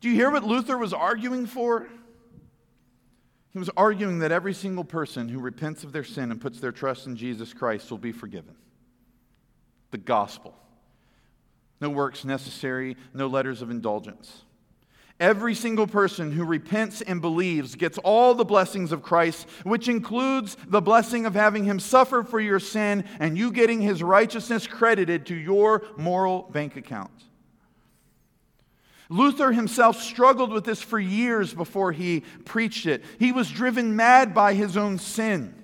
Do 0.00 0.08
you 0.08 0.14
hear 0.14 0.30
what 0.30 0.44
Luther 0.44 0.78
was 0.78 0.92
arguing 0.92 1.46
for? 1.46 1.88
He 3.54 3.60
was 3.60 3.70
arguing 3.76 4.18
that 4.18 4.32
every 4.32 4.52
single 4.52 4.82
person 4.82 5.28
who 5.28 5.38
repents 5.38 5.84
of 5.84 5.92
their 5.92 6.04
sin 6.04 6.32
and 6.32 6.40
puts 6.40 6.58
their 6.58 6.72
trust 6.72 7.06
in 7.06 7.14
Jesus 7.14 7.54
Christ 7.54 7.88
will 7.88 7.98
be 7.98 8.10
forgiven. 8.10 8.56
The 9.92 9.98
gospel. 9.98 10.54
No 11.80 11.88
works 11.88 12.24
necessary, 12.24 12.96
no 13.14 13.28
letters 13.28 13.62
of 13.62 13.70
indulgence. 13.70 14.42
Every 15.20 15.54
single 15.54 15.86
person 15.86 16.32
who 16.32 16.44
repents 16.44 17.00
and 17.00 17.20
believes 17.20 17.76
gets 17.76 17.98
all 17.98 18.34
the 18.34 18.44
blessings 18.44 18.90
of 18.90 19.02
Christ, 19.02 19.48
which 19.62 19.86
includes 19.86 20.56
the 20.66 20.82
blessing 20.82 21.24
of 21.24 21.34
having 21.34 21.62
him 21.62 21.78
suffer 21.78 22.24
for 22.24 22.40
your 22.40 22.58
sin 22.58 23.04
and 23.20 23.38
you 23.38 23.52
getting 23.52 23.80
his 23.80 24.02
righteousness 24.02 24.66
credited 24.66 25.26
to 25.26 25.36
your 25.36 25.84
moral 25.96 26.42
bank 26.50 26.74
account. 26.74 27.12
Luther 29.08 29.52
himself 29.52 30.00
struggled 30.00 30.50
with 30.50 30.64
this 30.64 30.80
for 30.80 30.98
years 30.98 31.52
before 31.52 31.92
he 31.92 32.20
preached 32.44 32.86
it. 32.86 33.04
He 33.18 33.32
was 33.32 33.50
driven 33.50 33.96
mad 33.96 34.34
by 34.34 34.54
his 34.54 34.76
own 34.76 34.98
sin. 34.98 35.54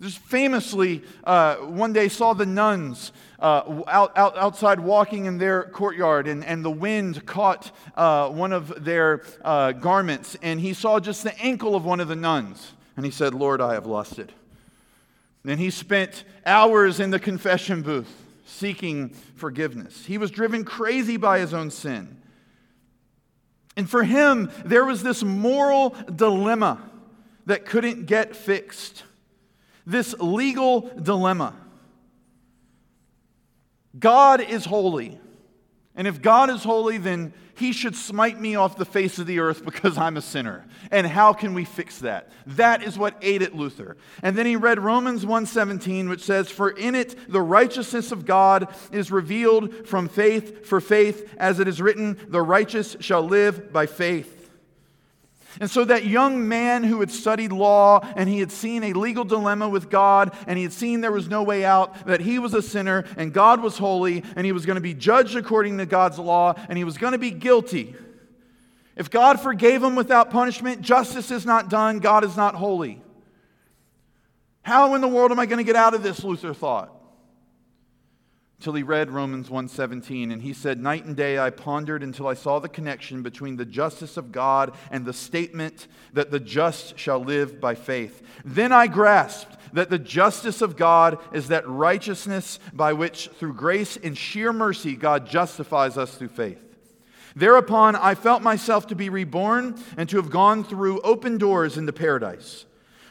Just 0.00 0.18
famously, 0.18 1.02
uh, 1.24 1.56
one 1.56 1.92
day 1.92 2.08
saw 2.08 2.32
the 2.32 2.46
nuns 2.46 3.12
uh, 3.38 3.82
out, 3.86 4.16
out, 4.16 4.38
outside 4.38 4.80
walking 4.80 5.26
in 5.26 5.36
their 5.36 5.64
courtyard, 5.64 6.26
and, 6.26 6.42
and 6.42 6.64
the 6.64 6.70
wind 6.70 7.26
caught 7.26 7.70
uh, 7.94 8.30
one 8.30 8.54
of 8.54 8.82
their 8.82 9.22
uh, 9.44 9.72
garments, 9.72 10.38
and 10.40 10.58
he 10.58 10.72
saw 10.72 11.00
just 11.00 11.22
the 11.22 11.38
ankle 11.38 11.76
of 11.76 11.84
one 11.84 12.00
of 12.00 12.08
the 12.08 12.16
nuns. 12.16 12.72
And 12.96 13.04
he 13.04 13.10
said, 13.10 13.34
Lord, 13.34 13.60
I 13.60 13.74
have 13.74 13.84
lost 13.84 14.18
it. 14.18 14.30
And 15.44 15.60
he 15.60 15.70
spent 15.70 16.24
hours 16.46 16.98
in 16.98 17.10
the 17.10 17.18
confession 17.18 17.82
booth 17.82 18.10
seeking 18.50 19.10
forgiveness. 19.36 20.04
He 20.04 20.18
was 20.18 20.30
driven 20.30 20.64
crazy 20.64 21.16
by 21.16 21.38
his 21.38 21.54
own 21.54 21.70
sin. 21.70 22.20
And 23.76 23.88
for 23.88 24.02
him, 24.02 24.50
there 24.64 24.84
was 24.84 25.02
this 25.02 25.22
moral 25.22 25.94
dilemma 26.14 26.80
that 27.46 27.64
couldn't 27.64 28.06
get 28.06 28.36
fixed. 28.36 29.04
This 29.86 30.14
legal 30.18 30.90
dilemma. 31.00 31.54
God 33.98 34.40
is 34.40 34.64
holy. 34.64 35.18
And 35.96 36.06
if 36.06 36.22
God 36.22 36.50
is 36.50 36.62
holy, 36.62 36.98
then 36.98 37.32
he 37.54 37.72
should 37.72 37.96
smite 37.96 38.40
me 38.40 38.54
off 38.54 38.76
the 38.76 38.84
face 38.84 39.18
of 39.18 39.26
the 39.26 39.40
earth 39.40 39.64
because 39.64 39.98
I'm 39.98 40.16
a 40.16 40.22
sinner. 40.22 40.64
And 40.90 41.06
how 41.06 41.32
can 41.32 41.52
we 41.52 41.64
fix 41.64 41.98
that? 41.98 42.30
That 42.46 42.82
is 42.82 42.96
what 42.96 43.16
ate 43.20 43.42
at 43.42 43.54
Luther. 43.54 43.96
And 44.22 44.36
then 44.36 44.46
he 44.46 44.56
read 44.56 44.78
Romans 44.78 45.26
1:17 45.26 46.08
which 46.08 46.24
says 46.24 46.50
for 46.50 46.70
in 46.70 46.94
it 46.94 47.30
the 47.30 47.42
righteousness 47.42 48.12
of 48.12 48.24
God 48.24 48.74
is 48.92 49.10
revealed 49.10 49.86
from 49.86 50.08
faith 50.08 50.66
for 50.66 50.80
faith 50.80 51.34
as 51.36 51.60
it 51.60 51.68
is 51.68 51.82
written 51.82 52.16
the 52.28 52.40
righteous 52.40 52.96
shall 53.00 53.22
live 53.22 53.72
by 53.72 53.86
faith. 53.86 54.39
And 55.58 55.70
so, 55.70 55.84
that 55.84 56.04
young 56.04 56.46
man 56.46 56.84
who 56.84 57.00
had 57.00 57.10
studied 57.10 57.50
law 57.50 58.00
and 58.14 58.28
he 58.28 58.38
had 58.38 58.52
seen 58.52 58.84
a 58.84 58.92
legal 58.92 59.24
dilemma 59.24 59.68
with 59.68 59.90
God 59.90 60.36
and 60.46 60.56
he 60.56 60.62
had 60.62 60.72
seen 60.72 61.00
there 61.00 61.10
was 61.10 61.28
no 61.28 61.42
way 61.42 61.64
out, 61.64 62.06
that 62.06 62.20
he 62.20 62.38
was 62.38 62.54
a 62.54 62.62
sinner 62.62 63.04
and 63.16 63.32
God 63.32 63.62
was 63.62 63.78
holy 63.78 64.22
and 64.36 64.46
he 64.46 64.52
was 64.52 64.64
going 64.64 64.76
to 64.76 64.80
be 64.80 64.94
judged 64.94 65.34
according 65.34 65.78
to 65.78 65.86
God's 65.86 66.18
law 66.18 66.54
and 66.68 66.78
he 66.78 66.84
was 66.84 66.98
going 66.98 67.12
to 67.12 67.18
be 67.18 67.30
guilty. 67.30 67.94
If 68.94 69.10
God 69.10 69.40
forgave 69.40 69.82
him 69.82 69.96
without 69.96 70.30
punishment, 70.30 70.82
justice 70.82 71.30
is 71.30 71.46
not 71.46 71.68
done, 71.68 71.98
God 71.98 72.22
is 72.22 72.36
not 72.36 72.54
holy. 72.54 73.02
How 74.62 74.94
in 74.94 75.00
the 75.00 75.08
world 75.08 75.32
am 75.32 75.40
I 75.40 75.46
going 75.46 75.58
to 75.58 75.64
get 75.64 75.76
out 75.76 75.94
of 75.94 76.02
this? 76.02 76.22
Luther 76.22 76.54
thought 76.54 76.99
till 78.60 78.74
he 78.74 78.82
read 78.82 79.10
Romans 79.10 79.48
1:17 79.48 80.30
and 80.30 80.42
he 80.42 80.52
said 80.52 80.78
night 80.78 81.04
and 81.04 81.16
day 81.16 81.38
I 81.38 81.50
pondered 81.50 82.02
until 82.02 82.26
I 82.26 82.34
saw 82.34 82.58
the 82.58 82.68
connection 82.68 83.22
between 83.22 83.56
the 83.56 83.64
justice 83.64 84.16
of 84.16 84.32
God 84.32 84.72
and 84.90 85.04
the 85.04 85.12
statement 85.12 85.88
that 86.12 86.30
the 86.30 86.40
just 86.40 86.98
shall 86.98 87.18
live 87.18 87.60
by 87.60 87.74
faith. 87.74 88.22
Then 88.44 88.72
I 88.72 88.86
grasped 88.86 89.56
that 89.72 89.90
the 89.90 89.98
justice 89.98 90.62
of 90.62 90.76
God 90.76 91.18
is 91.32 91.48
that 91.48 91.68
righteousness 91.68 92.58
by 92.72 92.92
which 92.92 93.28
through 93.38 93.54
grace 93.54 93.96
and 93.96 94.16
sheer 94.16 94.52
mercy 94.52 94.94
God 94.94 95.26
justifies 95.26 95.96
us 95.96 96.14
through 96.14 96.28
faith. 96.28 96.62
Thereupon 97.36 97.96
I 97.96 98.14
felt 98.14 98.42
myself 98.42 98.86
to 98.88 98.94
be 98.94 99.08
reborn 99.08 99.76
and 99.96 100.08
to 100.08 100.16
have 100.16 100.30
gone 100.30 100.64
through 100.64 101.00
open 101.00 101.38
doors 101.38 101.78
into 101.78 101.92
paradise. 101.92 102.66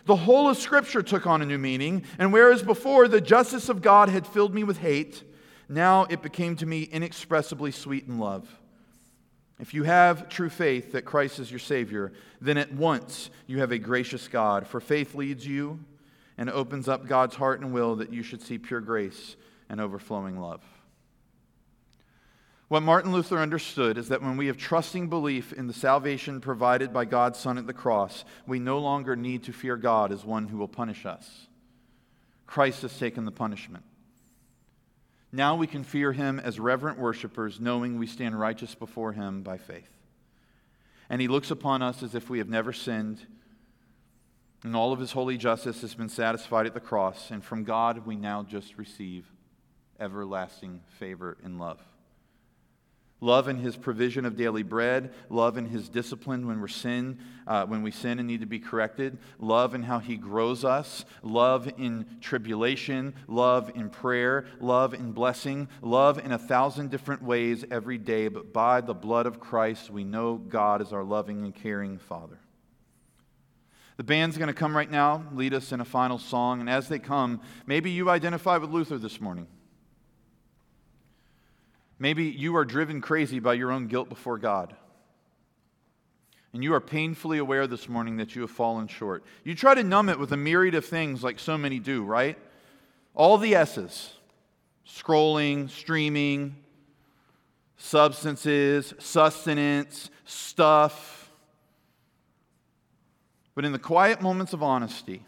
The 0.06 0.16
whole 0.16 0.50
of 0.50 0.58
Scripture 0.58 1.04
took 1.04 1.28
on 1.28 1.42
a 1.42 1.46
new 1.46 1.58
meaning, 1.58 2.04
and 2.18 2.34
whereas 2.34 2.64
before 2.64 3.08
the 3.08 3.22
justice 3.22 3.70
of 3.70 3.82
God 3.82 4.10
had 4.10 4.26
filled 4.26 4.56
me 4.56 4.64
with 4.64 4.80
hate, 4.80 5.24
now 5.70 6.06
it 6.06 6.22
became 6.22 6.56
to 6.58 6.66
me 6.66 6.84
inexpressibly 6.84 7.72
sweet 7.72 8.08
in 8.08 8.18
love. 8.18 8.50
If 9.60 9.74
you 9.74 9.84
have 9.84 10.30
true 10.30 10.50
faith 10.50 10.94
that 10.94 11.06
Christ 11.06 11.38
is 11.40 11.52
your 11.52 11.60
Savior, 11.60 12.14
then 12.42 12.58
at 12.58 12.74
once 12.74 13.30
you 13.46 13.60
have 13.60 13.72
a 13.72 13.78
gracious 13.78 14.28
God, 14.28 14.66
for 14.66 14.80
faith 14.80 15.14
leads 15.16 15.46
you 15.46 15.80
and 16.38 16.50
opens 16.50 16.88
up 16.88 17.08
God's 17.08 17.36
heart 17.36 17.60
and 17.60 17.74
will 17.74 17.98
that 17.98 18.14
you 18.14 18.24
should 18.24 18.42
see 18.42 18.58
pure 18.58 18.80
grace 18.80 19.36
and 19.70 19.80
overflowing 19.82 20.40
love. 20.40 20.64
What 22.70 22.84
Martin 22.84 23.12
Luther 23.12 23.40
understood 23.40 23.98
is 23.98 24.10
that 24.10 24.22
when 24.22 24.38
we 24.38 24.48
have 24.48 24.56
trusting 24.56 25.10
belief 25.10 25.52
in 25.52 25.68
the 25.68 25.74
salvation 25.74 26.40
provided 26.40 26.94
by 26.94 27.06
God's 27.06 27.40
Son 27.40 27.58
at 27.58 27.68
the 27.68 27.74
cross, 27.74 28.24
we 28.48 28.60
no 28.60 28.80
longer 28.80 29.16
need 29.16 29.44
to 29.44 29.54
fear 29.54 29.76
God 29.76 30.12
as 30.12 30.24
one 30.24 30.48
who 30.48 30.58
will 30.58 30.68
punish 30.68 31.06
us. 31.06 31.48
Christ 32.46 32.84
has 32.84 32.98
taken 32.98 33.26
the 33.26 33.32
punishment. 33.32 33.84
Now 35.32 35.56
we 35.56 35.68
can 35.68 35.84
fear 35.84 36.12
him 36.12 36.40
as 36.40 36.60
reverent 36.60 36.98
worshipers, 36.98 37.60
knowing 37.60 38.00
we 38.00 38.08
stand 38.08 38.40
righteous 38.40 38.74
before 38.74 39.14
him 39.14 39.44
by 39.44 39.58
faith. 39.58 39.90
And 41.10 41.22
he 41.22 41.28
looks 41.28 41.52
upon 41.52 41.82
us 41.82 42.02
as 42.02 42.16
if 42.16 42.30
we 42.30 42.40
have 42.40 42.50
never 42.50 42.74
sinned, 42.74 43.26
and 44.64 44.76
all 44.76 44.92
of 44.92 45.00
his 45.00 45.14
holy 45.14 45.38
justice 45.38 45.82
has 45.82 45.96
been 45.96 46.10
satisfied 46.10 46.66
at 46.66 46.74
the 46.74 46.80
cross. 46.80 47.32
And 47.32 47.44
from 47.44 47.64
God, 47.64 48.06
we 48.06 48.16
now 48.16 48.44
just 48.44 48.78
receive 48.78 49.26
everlasting 50.00 50.82
favor 50.98 51.38
and 51.44 51.60
love. 51.60 51.80
Love 53.22 53.50
in 53.50 53.58
his 53.58 53.76
provision 53.76 54.24
of 54.24 54.38
daily 54.38 54.64
bread. 54.64 55.14
Love 55.30 55.58
in 55.58 55.66
his 55.66 55.90
discipline 55.90 56.48
when 56.48 56.62
we're 56.62 56.70
sin, 56.70 57.20
uh, 57.48 57.66
when 57.66 57.84
we 57.84 57.92
sin 57.92 58.18
and 58.18 58.28
need 58.28 58.40
to 58.40 58.46
be 58.46 58.60
corrected. 58.60 59.18
Love 59.40 59.76
in 59.76 59.84
how 59.84 60.00
he 60.00 60.16
grows 60.16 60.64
us. 60.64 61.04
Love 61.22 61.70
in 61.78 62.06
tribulation. 62.22 63.14
Love 63.28 63.72
in 63.76 63.90
prayer. 63.90 64.46
Love 64.62 64.94
in 64.94 65.12
blessing. 65.12 65.68
Love 65.82 66.18
in 66.18 66.32
a 66.32 66.38
thousand 66.38 66.92
different 66.92 67.22
ways 67.22 67.66
every 67.70 67.98
day. 67.98 68.30
But 68.30 68.54
by 68.54 68.80
the 68.80 68.94
blood 68.94 69.26
of 69.26 69.42
Christ, 69.42 69.90
we 69.90 70.06
know 70.06 70.36
God 70.36 70.82
is 70.82 70.94
our 70.94 71.04
loving 71.04 71.44
and 71.44 71.54
caring 71.54 71.98
Father. 71.98 72.40
The 73.98 74.04
band's 74.06 74.38
going 74.38 74.48
to 74.48 74.54
come 74.54 74.78
right 74.78 74.90
now, 74.90 75.26
lead 75.34 75.54
us 75.54 75.74
in 75.74 75.82
a 75.82 75.86
final 75.86 76.20
song. 76.20 76.62
And 76.62 76.70
as 76.70 76.88
they 76.88 77.00
come, 77.00 77.42
maybe 77.66 77.92
you 77.92 78.10
identify 78.10 78.56
with 78.56 78.70
Luther 78.70 78.98
this 78.98 79.20
morning. 79.20 79.48
Maybe 82.00 82.26
you 82.26 82.56
are 82.56 82.66
driven 82.66 83.02
crazy 83.02 83.40
by 83.40 83.56
your 83.56 83.72
own 83.72 83.88
guilt 83.88 84.08
before 84.08 84.38
God. 84.38 84.76
And 86.54 86.64
you 86.64 86.74
are 86.74 86.82
painfully 86.82 87.38
aware 87.38 87.68
this 87.68 87.88
morning 87.88 88.18
that 88.18 88.36
you 88.36 88.42
have 88.42 88.50
fallen 88.50 88.88
short. 88.88 89.24
You 89.44 89.54
try 89.54 89.76
to 89.76 89.84
numb 89.84 90.10
it 90.10 90.18
with 90.18 90.32
a 90.32 90.38
myriad 90.38 90.74
of 90.74 90.86
things 90.86 91.24
like 91.24 91.38
so 91.38 91.58
many 91.58 91.78
do, 91.78 92.04
right? 92.04 92.38
All 93.14 93.38
the 93.38 93.54
S's 93.54 94.14
scrolling, 94.88 95.70
streaming, 95.70 96.56
substances, 97.78 98.94
sustenance, 98.98 100.10
stuff. 100.26 101.32
But 103.54 103.66
in 103.66 103.72
the 103.72 103.78
quiet 103.78 104.22
moments 104.22 104.54
of 104.54 104.64
honesty, 104.64 105.26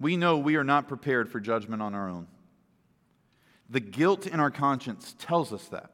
we 0.00 0.16
know 0.16 0.38
we 0.38 0.56
are 0.56 0.64
not 0.64 0.88
prepared 0.88 1.28
for 1.28 1.40
judgment 1.40 1.82
on 1.82 1.94
our 1.94 2.08
own. 2.08 2.28
The 3.68 3.80
guilt 3.80 4.26
in 4.26 4.40
our 4.40 4.50
conscience 4.50 5.14
tells 5.18 5.52
us 5.52 5.66
that. 5.68 5.90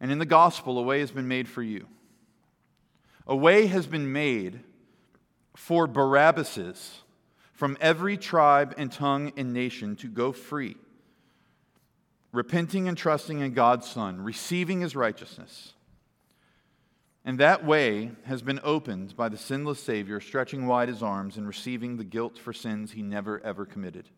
And 0.00 0.10
in 0.10 0.18
the 0.18 0.26
gospel, 0.26 0.78
a 0.78 0.82
way 0.82 1.00
has 1.00 1.12
been 1.12 1.28
made 1.28 1.48
for 1.48 1.62
you. 1.62 1.86
A 3.26 3.36
way 3.36 3.66
has 3.66 3.86
been 3.86 4.12
made 4.12 4.60
for 5.54 5.86
Barabbases 5.86 6.90
from 7.52 7.78
every 7.80 8.16
tribe 8.16 8.74
and 8.76 8.90
tongue 8.90 9.32
and 9.36 9.52
nation 9.52 9.94
to 9.96 10.08
go 10.08 10.32
free, 10.32 10.76
repenting 12.32 12.88
and 12.88 12.98
trusting 12.98 13.38
in 13.38 13.52
God's 13.52 13.88
Son, 13.88 14.20
receiving 14.20 14.80
his 14.80 14.96
righteousness. 14.96 15.74
And 17.24 17.38
that 17.38 17.64
way 17.64 18.10
has 18.24 18.42
been 18.42 18.58
opened 18.64 19.16
by 19.16 19.28
the 19.28 19.36
sinless 19.36 19.80
Savior 19.80 20.18
stretching 20.18 20.66
wide 20.66 20.88
his 20.88 21.04
arms 21.04 21.36
and 21.36 21.46
receiving 21.46 21.96
the 21.96 22.04
guilt 22.04 22.36
for 22.36 22.52
sins 22.52 22.92
he 22.92 23.02
never 23.02 23.40
ever 23.44 23.64
committed. 23.64 24.08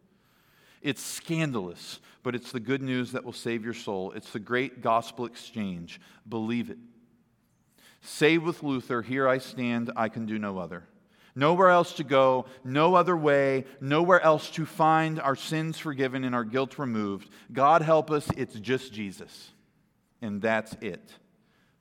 It's 0.85 1.03
scandalous, 1.03 1.99
but 2.23 2.35
it's 2.35 2.53
the 2.53 2.61
good 2.61 2.83
news 2.83 3.13
that 3.13 3.25
will 3.25 3.33
save 3.33 3.65
your 3.65 3.73
soul. 3.73 4.13
It's 4.13 4.31
the 4.31 4.39
great 4.39 4.83
gospel 4.83 5.25
exchange. 5.25 5.99
Believe 6.29 6.69
it. 6.69 6.77
Say 8.03 8.37
with 8.37 8.63
Luther, 8.63 9.01
Here 9.01 9.27
I 9.27 9.39
stand, 9.39 9.91
I 9.97 10.11
can 10.11 10.27
do 10.27 10.39
no 10.39 10.59
other. 10.59 10.85
Nowhere 11.35 11.71
else 11.71 11.95
to 11.95 12.05
go, 12.05 12.45
no 12.63 12.95
other 12.95 13.17
way, 13.17 13.65
nowhere 13.81 14.21
else 14.21 14.51
to 14.51 14.67
find 14.67 15.19
our 15.19 15.35
sins 15.35 15.79
forgiven 15.79 16.23
and 16.23 16.35
our 16.35 16.45
guilt 16.45 16.79
removed. 16.79 17.31
God 17.51 17.81
help 17.81 18.11
us, 18.11 18.29
it's 18.37 18.61
just 18.61 18.93
Jesus. 18.93 19.51
And 20.21 20.43
that's 20.43 20.77
it. 20.83 21.13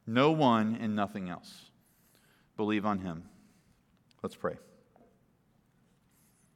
No 0.08 0.32
one 0.32 0.78
and 0.80 0.96
nothing 0.96 1.30
else. 1.30 1.70
Believe 2.56 2.86
on 2.86 3.00
him. 3.00 3.26
Let's 4.24 4.36
pray. 4.36 4.56